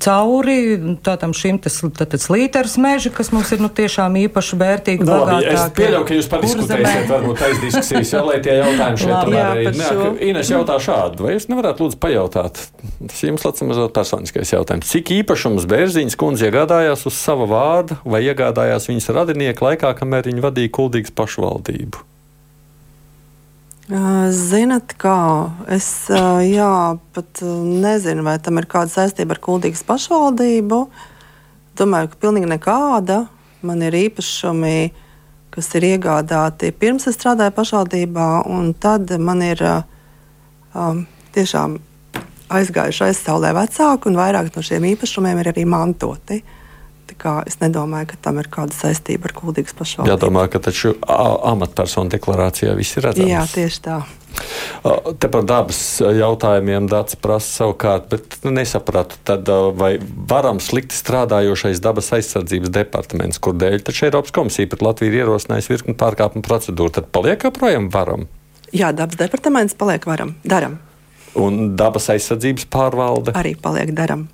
[0.04, 0.58] cauri
[1.06, 5.06] tātam šim tas, tātad slīters meži, kas mums ir nu, tiešām īpaši vērtīgi.
[5.08, 9.02] No, nu, labi, es pieļauju, ka jūs padiskutēsiet varbūt aiz diskusijas, jā, lai tie jautājumi
[9.04, 9.66] šeit labi, tomēr arī.
[9.78, 12.62] Nē, Ines jautā šādu, vai jūs nevarētu lūdzu pajautāt,
[13.06, 18.26] tas jums lats mazot personiskais jautājums, cik īpašums Bērziņas kundze iegādājās uz sava vārda vai
[18.28, 22.04] iegādājās viņas radinieku laikā, kamēr viņa vadīja kuldīgas pašvaldību?
[23.88, 25.16] Zinat, kā
[25.72, 26.72] es jā,
[27.16, 30.80] pat nezinu, vai tam ir kāda saistība ar Kuldīgas pašvaldību.
[31.80, 33.22] Domāju, ka pilnīgi nekāda.
[33.64, 34.92] Man ir īpašumi,
[35.56, 41.80] kas ir iegādāti pirms es strādāju pašvaldībā, un tad man ir um, tiešām
[42.60, 46.44] aizgājuši aizsaulē vecāki, un vairāk no šiem īpašumiem ir arī mantoti.
[46.44, 46.57] Uh,
[47.48, 50.12] Es nedomāju, ka tam ir kāda saistība ar kuldīgas pašvaldību.
[50.14, 53.32] Jādomā, ka taču amatpersonu deklarācijā viss ir redzams.
[53.32, 54.00] Jā, tieši tā.
[55.18, 59.50] Te par dabas jautājumiem Dārts prasa savukārt, bet nesapratu, tad,
[59.80, 59.96] vai
[60.30, 65.74] varam slikti strādājošais dabas aizsardzības departaments, kur dēļ taču Eiropas komisija pret Latviju ir ierosinājusi
[65.74, 68.28] virkni pārkāpumu procedūru, tad paliek joprojām varam?
[68.76, 70.78] Jā, dabas departaments paliek varam, daram.
[71.38, 73.34] Un dabas aizsardzības pārvalde?
[73.38, 74.28] Arī paliek daram.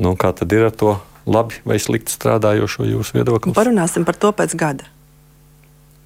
[0.00, 0.96] Nu, kā tad ir ar to?
[1.26, 3.54] Labi vai slikti strādājošo jūsu viedokli?
[3.56, 4.86] Parunāsim par to pēc gada.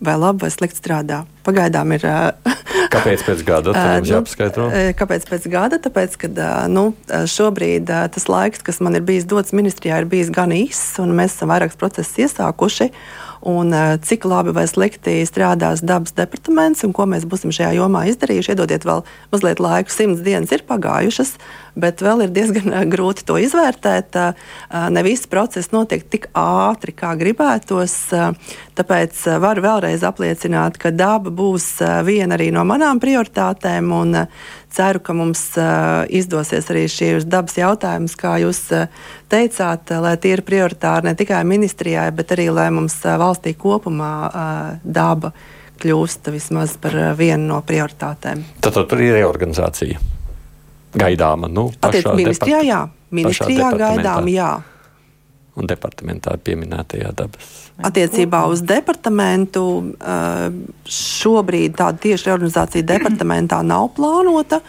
[0.00, 1.24] Vai labi vai slikti strādā?
[1.44, 2.06] Pagaidām ir.
[2.94, 3.74] kāpēc pēc gada?
[3.76, 4.68] Tas nu, jāpaskaidro.
[4.96, 5.80] Kāpēc pēc gada?
[5.82, 6.30] Tāpēc, ka
[6.72, 11.12] nu, šobrīd tas laiks, kas man ir bijis dots ministrijā, ir bijis gan īss, un
[11.18, 12.90] mēs esam vairākus procesus iesākuši
[13.40, 13.72] un
[14.04, 18.52] cik labi vai slikti strādās dabas departaments un ko mēs būsim šajā jomā izdarījuši.
[18.52, 21.36] Iedodiet vēl mazliet laiku, simts dienas ir pagājušas,
[21.78, 24.16] bet vēl ir diezgan eh, grūti to izvērtēt.
[24.16, 24.48] Eh,
[24.94, 27.96] ne viss process notiek tik ātri, kā gribētos.
[28.78, 31.66] Tāpēc varu vēlreiz apliecināt, ka daba būs
[32.06, 33.92] viena arī no manām prioritātēm.
[34.70, 35.42] Ceru, ka mums
[36.14, 38.60] izdosies arī šīs dabas jautājumus, kā jūs
[39.30, 44.14] teicāt, lai tie ir prioritāri ne tikai ministrijai, bet arī lai mums valstī kopumā
[44.84, 45.34] daba
[45.80, 48.46] kļūst vismaz par vienu no prioritātēm.
[48.64, 50.19] Tad tur ir reorganizācija.
[50.95, 51.51] Gaidāma.
[51.51, 52.82] Nu, Attiec, ministrijā, jā.
[53.14, 54.53] Ministrijā gaidām, jā.
[55.59, 59.62] Un departamentā pieminētajā dabas Attiecībā uz departamentu
[60.91, 64.61] šobrīd tāda tieši reorganizācija departamentā nav plānota,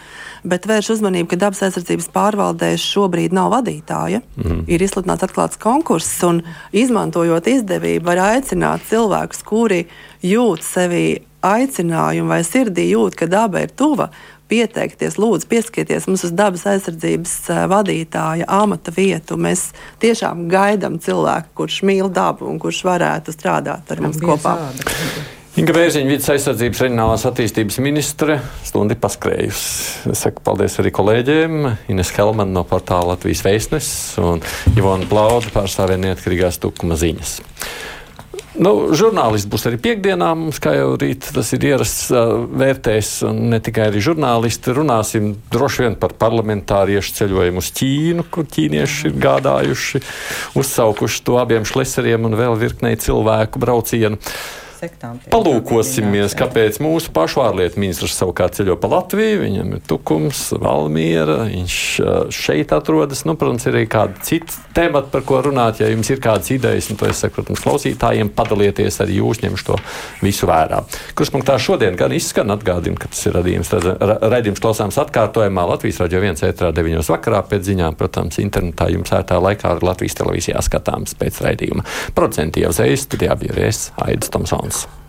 [0.48, 4.22] bet vērš uzmanību, ka dabas aizsardzības pārvaldē šobrīd nav vadītāja.
[4.40, 4.62] Mm.
[4.72, 6.40] Ir izsludināts atklāts konkurss, un
[6.72, 9.84] izmantojot izdevību, var aicināt cilvēkus, kuri
[10.24, 11.04] jūt sevi
[11.44, 14.08] aicinājumu vai sirdī jūt, ka daba ir tuva,
[14.52, 17.36] pieteikties, lūdzu, pieskieties mums uz dabas aizsardzības
[17.72, 19.40] vadītāja amata vietu.
[19.40, 19.70] Mēs
[20.02, 24.58] tiešām gaidām cilvēku, kurš mīl dabu un kurš varētu strādāt ar mums kopā.
[25.52, 30.12] Inga Bērziņa, vidas aizsardzības reģionālās attīstības ministre, stundi paskrējusi.
[30.14, 31.58] Es saku paldies arī kolēģiem,
[31.92, 33.90] Ines Helman no portāla Latvijas Vēstnes
[34.22, 34.40] un
[34.72, 37.34] Ivona Plauda pārstāvē neatkarīgās tukuma ziņas.
[38.52, 40.30] Nu, žurnālisti būs arī piekdienā.
[40.36, 44.74] Mums, kā jau rīt, tas ir ierasts vērtēs, un ne tikai arī žurnālisti.
[44.76, 50.02] Runāsim droši vien par parlamentāriešu ceļojumu uz Ķīnu, kur ķīnieši ir gādājuši,
[50.60, 54.20] uzsaukuši to abiem šleseriem un vēl virknei cilvēku braucienu.
[54.82, 55.20] Sektām.
[55.32, 59.42] Palūkosimies, kāpēc mūsu pašu ārlietu ministrs savukārt ceļo pa Latviju.
[59.44, 61.76] Viņam ir tukums, Valmiera, viņš
[62.34, 63.24] šeit atrodas.
[63.28, 65.82] Nu, protams, ir arī kādi citi temati, par ko runāt.
[65.82, 69.68] Ja jums ir kādas idejas, un to es saku, protams, klausītājiem, padalieties arī jūs ņemšu
[69.70, 69.78] to
[70.24, 70.82] visu vērā.
[71.18, 73.72] Kurspunktā šodien gan izskan atgādina, ka tas ir radījums,
[74.32, 79.38] raidījums klausāms atkārtojumā Latvijas radio 1 ētrā 9 vakarā pēc ziņām, protams, internetā jums ērtā
[79.42, 81.86] laikā ar Latvijas televīzijā skatāms pēc raidījuma.
[82.16, 84.71] Producenti jau zējas, studijā bija Rēs Aidis Tomsons.
[84.72, 85.01] Friends.